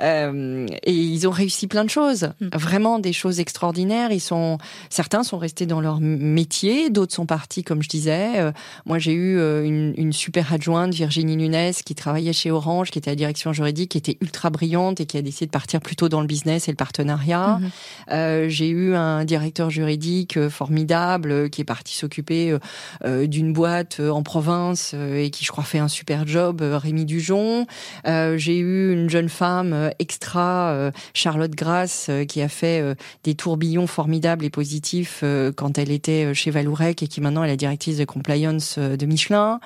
[0.00, 2.30] Euh, et ils ont réussi plein de choses.
[2.40, 2.48] Mm.
[2.54, 4.10] Vraiment des choses extraordinaires.
[4.10, 4.58] Ils sont,
[4.90, 8.40] certains sont restés dans leur métier, d'autres sont partis, comme je disais.
[8.40, 8.52] Euh,
[8.86, 12.98] moi, j'ai eu euh, une, une, super adjointe, Virginie Nunes, qui travaillait chez Orange, qui
[12.98, 15.80] était à la direction juridique, qui était ultra brillante et qui a décidé de partir
[15.80, 17.60] plutôt dans le business et le partenariat.
[17.60, 18.12] Mm-hmm.
[18.12, 22.56] Euh, j'ai eu un directeur juridique formidable qui est parti s'occuper
[23.04, 27.66] d'une boîte en province et qui, je crois, fait un super job, euh, Rémi Dujon.
[28.06, 32.82] Euh, j'ai eu une jeune femme euh, extra, Charlotte Grasse, qui a fait
[33.22, 35.24] des tourbillons formidables et positifs
[35.56, 39.60] quand elle était chez Valourec et qui maintenant est la directrice de compliance de Michelin.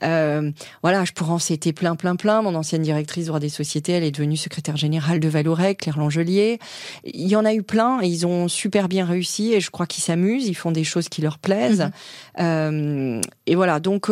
[0.00, 2.42] voilà, je pourrais en citer plein, plein, plein.
[2.42, 6.58] Mon ancienne directrice droit des sociétés, elle est devenue secrétaire générale de Valourec, Claire Langelier.
[7.04, 9.86] Il y en a eu plein et ils ont super bien réussi et je crois
[9.86, 11.90] qu'ils s'amusent, ils font des choses qui leur plaisent.
[12.38, 13.22] Mm-hmm.
[13.46, 14.10] et voilà, donc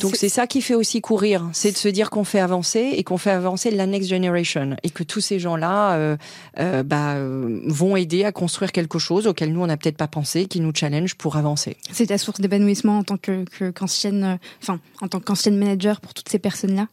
[0.00, 3.04] donc c'est ça qui fait aussi courir, c'est de se dire qu'on fait avancer et
[3.04, 6.16] qu'on fait avancer la next generation et que tous ces gens-là euh,
[6.58, 10.08] euh, bah, euh, vont aider à construire quelque chose auquel nous on n'a peut-être pas
[10.08, 11.76] pensé, qui nous challenge pour avancer.
[11.92, 16.28] C'est ta source d'épanouissement en tant que qu'ancienne, enfin en tant qu'ancienne manager pour toutes
[16.28, 16.88] ces personnes-là,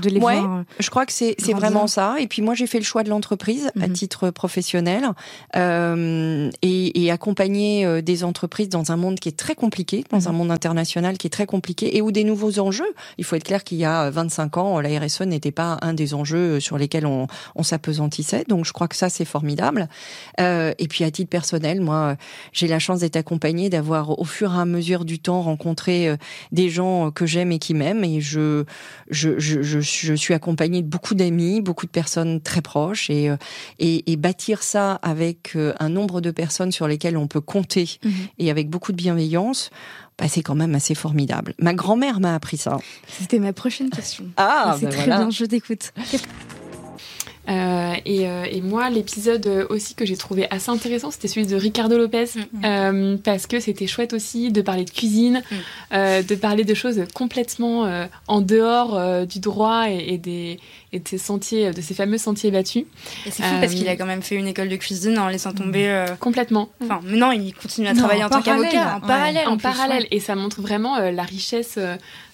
[0.00, 0.64] de, les ouais, voir.
[0.78, 2.16] je crois que c'est c'est vraiment ça.
[2.20, 3.92] Et puis moi j'ai fait le choix de l'entreprise à mhm.
[3.92, 5.10] titre professionnel
[5.54, 10.26] et, et accompagner des entreprises dans un monde qui est très compliqué, dans mhm.
[10.26, 12.94] un monde international qui est très compliqué et où des nouveaux enjeux.
[13.18, 16.14] Il faut être clair qu'il y a 25 ans, la RSE n'était pas un des
[16.14, 18.44] enjeux sur lesquels on, on s'apesantissait.
[18.48, 19.88] Donc je crois que ça c'est formidable.
[20.40, 22.16] Euh, et puis à titre personnel, moi
[22.52, 26.16] j'ai la chance d'être accompagnée, d'avoir au fur et à mesure du temps rencontré euh,
[26.52, 28.04] des gens que j'aime et qui m'aiment.
[28.04, 28.64] Et je,
[29.10, 33.10] je, je, je, je suis accompagnée de beaucoup d'amis, beaucoup de personnes très proches.
[33.10, 33.36] Et, euh,
[33.78, 38.08] et, et, bâtir ça avec un nombre de personnes sur lesquelles on peut compter mmh
[38.38, 39.70] et avec beaucoup de bienveillance,
[40.18, 41.54] bah, c'est quand même assez formidable.
[41.58, 42.78] Ma grand-mère m'a appris ça.
[43.06, 44.24] C'était ma prochaine question.
[44.36, 45.18] Ah, c'est ben très voilà.
[45.18, 45.92] bien, je t'écoute.
[47.48, 51.56] Euh, et, euh, et, moi, l'épisode aussi que j'ai trouvé assez intéressant, c'était celui de
[51.56, 52.64] Ricardo Lopez, mm -hmm.
[52.64, 56.26] euh, parce que c'était chouette aussi de parler de cuisine, mm.
[56.28, 60.58] de parler de choses complètement en dehors du droit et, et, des,
[60.92, 62.84] et de ces sentiers, de ces fameux sentiers battus.
[63.26, 65.52] Et c'est fou parce qu'il a quand même fait une école de cuisine en laissant
[65.52, 66.06] tomber.
[66.20, 66.68] Complètement.
[66.82, 69.06] Enfin, mais non, il continue à travailler non, en, en tant qu'avocat, en ouais.
[69.06, 69.48] parallèle.
[69.48, 70.08] En, en plus, parallèle, ouais.
[70.10, 71.78] et ça montre vraiment la richesse.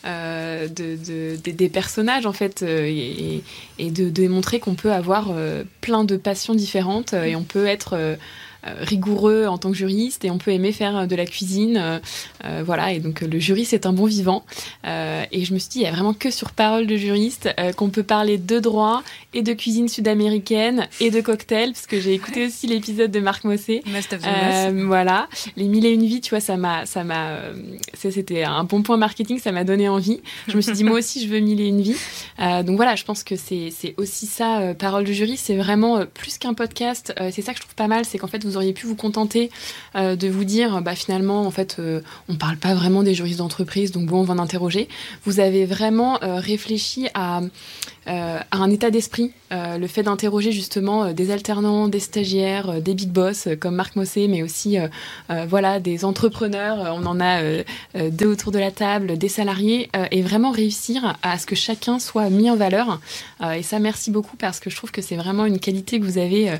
[0.06, 3.42] Euh, de, de, de, des personnages en fait euh, et,
[3.78, 7.66] et, de, de montrer qu'on peut avoir euh, plein de passions différentes et on peut
[7.66, 8.18] être
[8.80, 12.00] rigoureux en tant que juriste et on peut aimer faire de la cuisine
[12.44, 12.92] euh, voilà.
[12.92, 14.44] Et donc le juriste est un bon vivant.
[14.86, 17.48] Euh, et je me suis dit il y a vraiment que sur parole de juriste
[17.58, 19.02] euh, qu'on peut parler de droit
[19.32, 23.44] et de cuisine sud-américaine et de cocktail parce que j'ai écouté aussi l'épisode de Marc
[23.44, 23.82] Mossé.
[24.86, 25.28] Voilà.
[25.56, 27.38] Les mille et une vies tu vois ça m'a ça m'a
[27.94, 30.20] c'était un bon point marketing ça m'a donné envie.
[30.48, 31.96] Je me suis dit moi aussi je veux mille et une vies.
[32.38, 36.38] Donc voilà je pense que c'est c'est aussi ça parole de juriste c'est vraiment plus
[36.38, 37.14] qu'un podcast.
[37.30, 39.50] C'est ça que je trouve pas mal c'est qu'en fait vous auriez pu vous contenter
[39.96, 43.38] euh, de vous dire bah finalement en fait euh, on parle pas vraiment des juristes
[43.38, 44.88] d'entreprise donc bon on va en interroger.
[45.24, 47.40] Vous avez vraiment euh, réfléchi à,
[48.06, 53.48] à un état d'esprit le fait d'interroger justement des alternants des stagiaires des big boss
[53.60, 54.76] comme Marc Mossé mais aussi
[55.48, 57.40] voilà des entrepreneurs on en a
[58.10, 62.30] deux autour de la table des salariés et vraiment réussir à ce que chacun soit
[62.30, 63.00] mis en valeur
[63.54, 66.18] et ça merci beaucoup parce que je trouve que c'est vraiment une qualité que vous
[66.18, 66.52] avez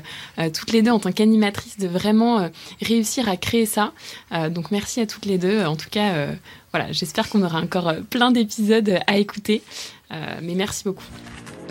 [0.53, 2.49] toutes les deux en tant qu'animatrice de vraiment euh,
[2.81, 3.93] réussir à créer ça.
[4.31, 5.63] Euh, donc merci à toutes les deux.
[5.63, 6.33] En tout cas, euh,
[6.71, 9.61] voilà, j'espère qu'on aura encore plein d'épisodes à écouter.
[10.11, 11.03] Mais merci beaucoup.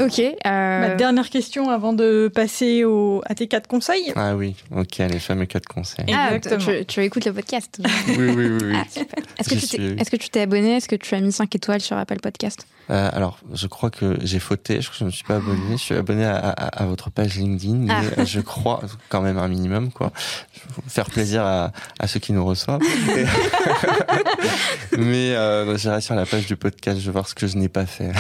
[0.01, 0.19] Ok.
[0.19, 0.35] Euh...
[0.45, 4.13] Ma dernière question avant de passer au, à tes quatre conseils.
[4.17, 6.07] Ah oui, ok, les fameux quatre conseils.
[6.13, 7.81] Ah, tu, tu, écoutes le podcast.
[8.09, 8.59] oui, oui, oui.
[8.63, 8.73] oui.
[8.75, 9.25] Ah, super.
[9.39, 9.83] Est-ce que, suis...
[9.83, 10.77] est que, tu t'es abonné?
[10.77, 12.67] Est-ce que tu as mis 5 étoiles sur Apple Podcast?
[12.91, 14.81] Euh, Alors, je crois que j'ai fauté.
[14.81, 15.73] Je crois que je ne me suis pas abonné.
[15.73, 17.75] Je suis abonné à, à, à votre page LinkedIn.
[17.75, 18.25] Mais ah.
[18.25, 20.13] je crois quand même un minimum, quoi.
[20.87, 22.81] Faire plaisir à, à ceux qui nous reçoivent.
[24.99, 27.01] mais euh, j'irai sur la page du podcast.
[27.01, 28.13] Je vais voir ce que je n'ai pas fait.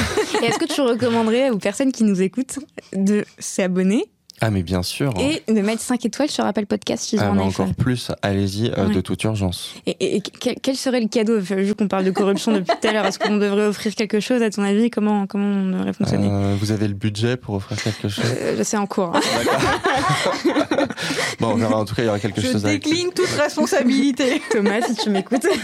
[0.42, 2.58] Est-ce que tu recommanderais aux personnes qui nous écoutent
[2.94, 4.04] de s'abonner
[4.41, 5.14] Ah mais bien sûr.
[5.18, 8.89] Et de mettre 5 étoiles sur Apple Podcast si ah, en encore plus, allez-y, euh,
[8.89, 9.74] de toute urgence.
[9.87, 13.18] Et, quel, serait le cadeau Vu qu'on parle de corruption depuis tout à l'heure, est-ce
[13.18, 16.28] qu'on devrait offrir quelque chose à ton avis comment, comment on devrait fonctionner?
[16.30, 18.24] Euh, Vous avez le budget pour offrir quelque chose?
[18.24, 19.12] Euh, C'est en cours.
[19.14, 19.20] Hein.
[21.41, 23.28] bon, on verra, en tout cas, il y aura quelque chose à Je décline toute
[23.28, 24.43] responsabilité.
[24.51, 25.47] Thomas, si tu m'écoutes.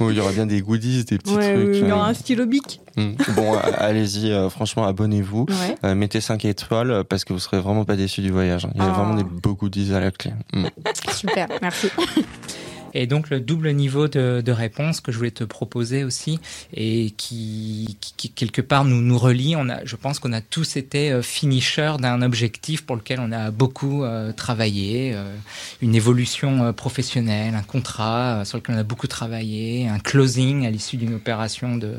[0.00, 1.76] il y aura bien des goodies, des petits trucs.
[1.76, 2.80] il y aura un stylo bic.
[2.96, 3.12] Hmm.
[3.34, 5.46] Bon, allez-y, euh, franchement, abonnez-vous.
[5.84, 8.64] Euh, mettez 5 étoiles euh, parce que vous serez vraiment pas déçus du voyage.
[8.64, 8.72] Hein.
[8.74, 9.22] Il y a vraiment oh.
[9.22, 10.32] des beaux goodies à la clé.
[10.52, 10.66] Hmm.
[11.12, 11.88] Super, merci.
[12.94, 16.40] Et donc le double niveau de, de, réponse que je voulais te proposer aussi
[16.72, 19.54] et qui, qui, quelque part nous nous relie.
[19.56, 23.32] On a, je pense qu'on a tous été euh, finishers d'un objectif pour lequel on
[23.32, 25.34] a beaucoup euh, travaillé, euh,
[25.82, 30.96] une évolution professionnelle, un contrat sur lequel on a beaucoup travaillé, un closing à l'issue
[30.96, 31.94] d'une opération de,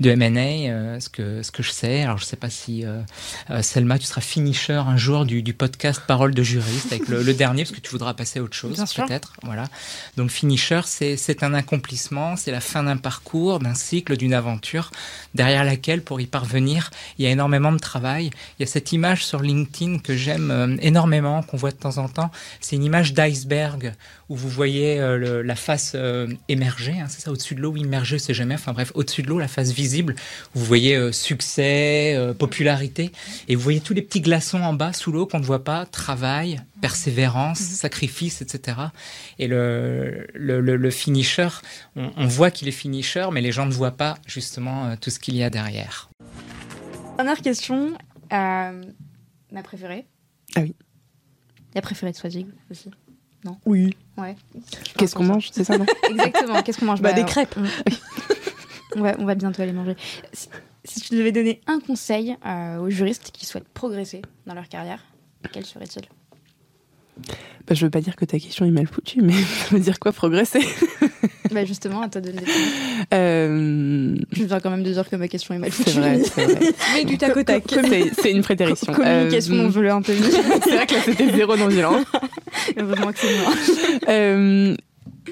[0.00, 2.02] de M&A, ce que ce que je sais.
[2.02, 2.84] Alors je sais pas si
[3.60, 7.34] Selma, tu seras finisher un jour du, du podcast Parole de juriste avec le, le,
[7.34, 9.34] dernier parce que tu voudras passer à autre chose peut-être.
[9.42, 9.68] Voilà.
[10.16, 14.90] Donc finisher, c'est un accomplissement, c'est la fin d'un parcours, d'un cycle, d'une aventure,
[15.34, 18.30] derrière laquelle, pour y parvenir, il y a énormément de travail.
[18.58, 21.98] Il y a cette image sur LinkedIn que j'aime euh, énormément, qu'on voit de temps
[21.98, 22.30] en temps.
[22.60, 23.94] C'est une image d'iceberg
[24.28, 28.18] où vous voyez euh, la face euh, émerger, hein, c'est ça, au-dessus de l'eau, immerger,
[28.18, 30.14] c'est jamais, enfin bref, au-dessus de l'eau, la face visible,
[30.54, 33.12] vous voyez succès, popularité,
[33.48, 35.84] et vous voyez tous les petits glaçons en bas, sous l'eau, qu'on ne voit pas,
[35.86, 37.66] travail, persévérance, mhm.
[37.66, 38.78] sacrifice, etc.
[39.38, 41.48] Et le, le, le, finisher,
[41.96, 45.36] on, voit qu'il est finisher, mais les gens ne voient pas justement tout ce qu'il
[45.36, 46.10] y a derrière.
[47.16, 47.94] Dernière question,
[48.32, 48.82] euh,
[49.50, 50.06] ma préférée.
[50.54, 50.74] Ah oui.
[51.74, 52.90] La préférée de Swazig aussi.
[53.44, 53.56] Non?
[53.64, 53.96] Oui.
[54.18, 54.36] Ouais.
[54.98, 55.86] Qu'est-ce qu'on mange, c'est ça, non?
[56.10, 57.00] Exactement, qu'est-ce qu'on mange?
[57.00, 57.54] Bah, Des crêpes.
[58.94, 59.96] On, va, on va bientôt aller manger.
[60.84, 65.02] Si, tu devais donner un conseil euh, aux juristes qui souhaitent progresser dans leur carrière,
[65.52, 66.02] quel serait-il?
[67.66, 69.98] Bah, je veux pas dire que ta question est mal foutue, mais ça veut dire
[69.98, 70.60] quoi progresser?
[71.52, 72.38] Bah Justement, à toi de le
[73.14, 74.16] euh...
[74.32, 75.90] Je viens quand même de dire que ma question est mal foutue.
[75.90, 76.72] C'est vrai, c'est vrai.
[76.94, 77.64] mais du tac au tac.
[78.20, 78.92] C'est une prétérition.
[78.92, 79.68] Communication euh...
[79.68, 80.12] non un peu
[80.64, 82.02] C'est vrai que là, c'était zéro non violent.
[82.76, 83.52] Heureusement que c'est moi.
[84.08, 84.74] Euh,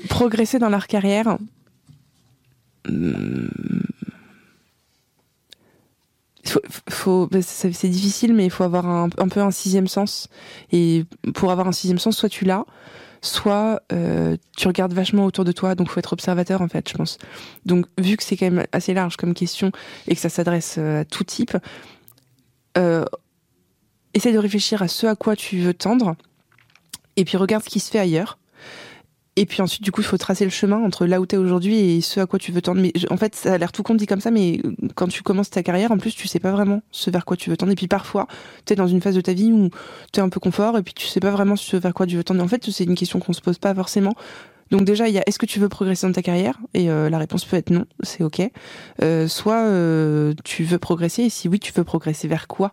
[0.08, 1.36] progresser dans leur carrière.
[2.88, 3.46] Hmm,
[6.88, 10.28] faut, bah, c'est difficile, mais il faut avoir un, peu un sixième sens.
[10.72, 12.64] Et pour avoir un sixième sens, soit tu l'as,
[13.22, 15.74] soit euh, tu regardes vachement autour de toi.
[15.74, 17.18] Donc, faut être observateur en fait, je pense.
[17.66, 19.70] Donc, vu que c'est quand même assez large comme question
[20.08, 21.56] et que ça s'adresse euh, à tout type,
[22.78, 23.04] euh,
[24.14, 26.16] essaie de réfléchir à ce à quoi tu veux tendre,
[27.16, 28.39] et puis regarde ce qui se fait ailleurs.
[29.36, 31.78] Et puis ensuite, du coup, il faut tracer le chemin entre là où tu aujourd'hui
[31.78, 32.80] et ce à quoi tu veux tendre.
[32.80, 34.60] Mais en fait, ça a l'air tout con dit comme ça, mais
[34.96, 37.48] quand tu commences ta carrière, en plus, tu sais pas vraiment ce vers quoi tu
[37.48, 37.72] veux tendre.
[37.72, 38.26] Et puis parfois,
[38.66, 39.70] tu es dans une phase de ta vie où
[40.12, 42.16] tu es un peu confort et puis tu sais pas vraiment ce vers quoi tu
[42.16, 42.42] veux tendre.
[42.42, 44.14] En fait, c'est une question qu'on se pose pas forcément.
[44.70, 46.58] Donc déjà, il y a est-ce que tu veux progresser dans ta carrière?
[46.74, 48.42] Et euh, la réponse peut être non, c'est ok.
[49.02, 52.72] Euh, soit euh, tu veux progresser et si oui, tu veux progresser vers quoi?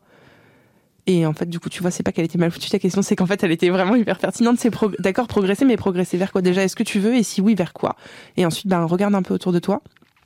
[1.08, 3.02] Et en fait, du coup, tu vois, c'est pas qu'elle était mal foutue ta question,
[3.02, 4.58] c'est qu'en fait, elle était vraiment hyper pertinente.
[4.60, 6.42] C'est d'accord, progresser, mais progresser vers quoi?
[6.42, 7.16] Déjà Est-ce que tu veux?
[7.16, 7.96] Et si oui, vers quoi?
[8.36, 9.82] Et ensuite, ben, regarde un peu autour de toi.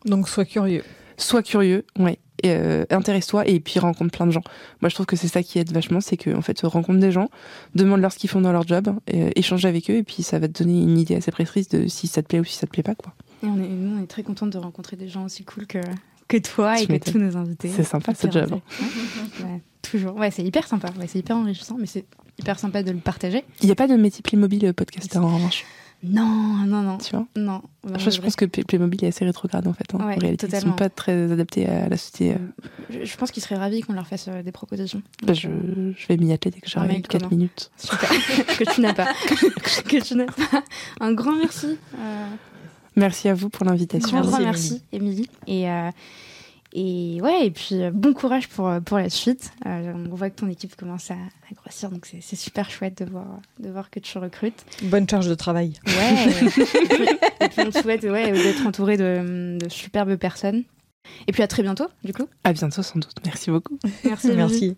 [0.05, 0.83] Donc, sois curieux.
[1.17, 2.17] Sois curieux, ouais.
[2.43, 4.41] Euh, intéresse-toi et puis rencontre plein de gens.
[4.81, 7.11] Moi, je trouve que c'est ça qui aide vachement, c'est que en fait, rencontre des
[7.11, 7.29] gens,
[7.75, 10.47] demande-leur ce qu'ils font dans leur job, euh, échange avec eux, et puis ça va
[10.47, 12.71] te donner une idée assez précise de si ça te plaît ou si ça te
[12.71, 13.13] plaît pas, quoi.
[13.43, 15.77] Et on est, nous, on est très contente de rencontrer des gens aussi cool que,
[16.27, 17.69] que toi et que tous nos invités.
[17.69, 18.59] C'est sympa ce job.
[19.43, 20.15] Ouais, toujours.
[20.15, 20.89] Ouais, c'est hyper sympa.
[20.99, 22.05] Ouais, c'est hyper enrichissant, mais c'est
[22.39, 23.43] hyper sympa de le partager.
[23.61, 25.65] Il n'y a pas de métier Playmobil euh, podcaster en revanche.
[26.03, 26.25] Non,
[26.65, 26.97] non, non.
[26.97, 27.61] Tu vois Non.
[27.83, 29.93] je, pense que Playmobil est assez rétrograde en fait.
[29.93, 30.57] Hein, en réalité, totalement.
[30.57, 32.33] ils sont pas très adaptés à la société.
[32.33, 33.03] Euh.
[33.03, 35.03] Je, pense qu'ils seraient ravis qu'on leur fasse euh, des propositions.
[35.21, 35.47] Bah, je,
[35.95, 37.69] je, vais m'y atteler dès que j'arrive 4 minutes.
[37.77, 38.09] Super.
[38.57, 39.13] que tu n'as pas.
[39.87, 40.63] que tu n'as pas.
[40.99, 41.77] Un grand merci.
[42.95, 44.17] Merci à vous pour l'invitation.
[44.17, 45.29] Un grand merci, Émilie.
[45.47, 45.89] Et, euh,
[46.73, 49.51] et ouais, et puis euh, bon courage pour, euh, pour la suite.
[49.65, 51.15] on voit que ton équipe commence à,
[51.53, 53.27] grossir, donc c'est super chouette de voir,
[53.59, 54.65] de voir que tu recrutes.
[54.83, 55.73] Bonne charge de travail.
[55.85, 56.25] Ouais.
[57.41, 60.63] et, puis, on te souhaite ouais, d'être entouré de, de superbes personnes.
[61.27, 62.27] Et puis à très bientôt, du coup.
[62.43, 63.15] À bientôt, sans doute.
[63.25, 63.77] Merci beaucoup.
[64.05, 64.31] Merci.
[64.33, 64.77] Merci.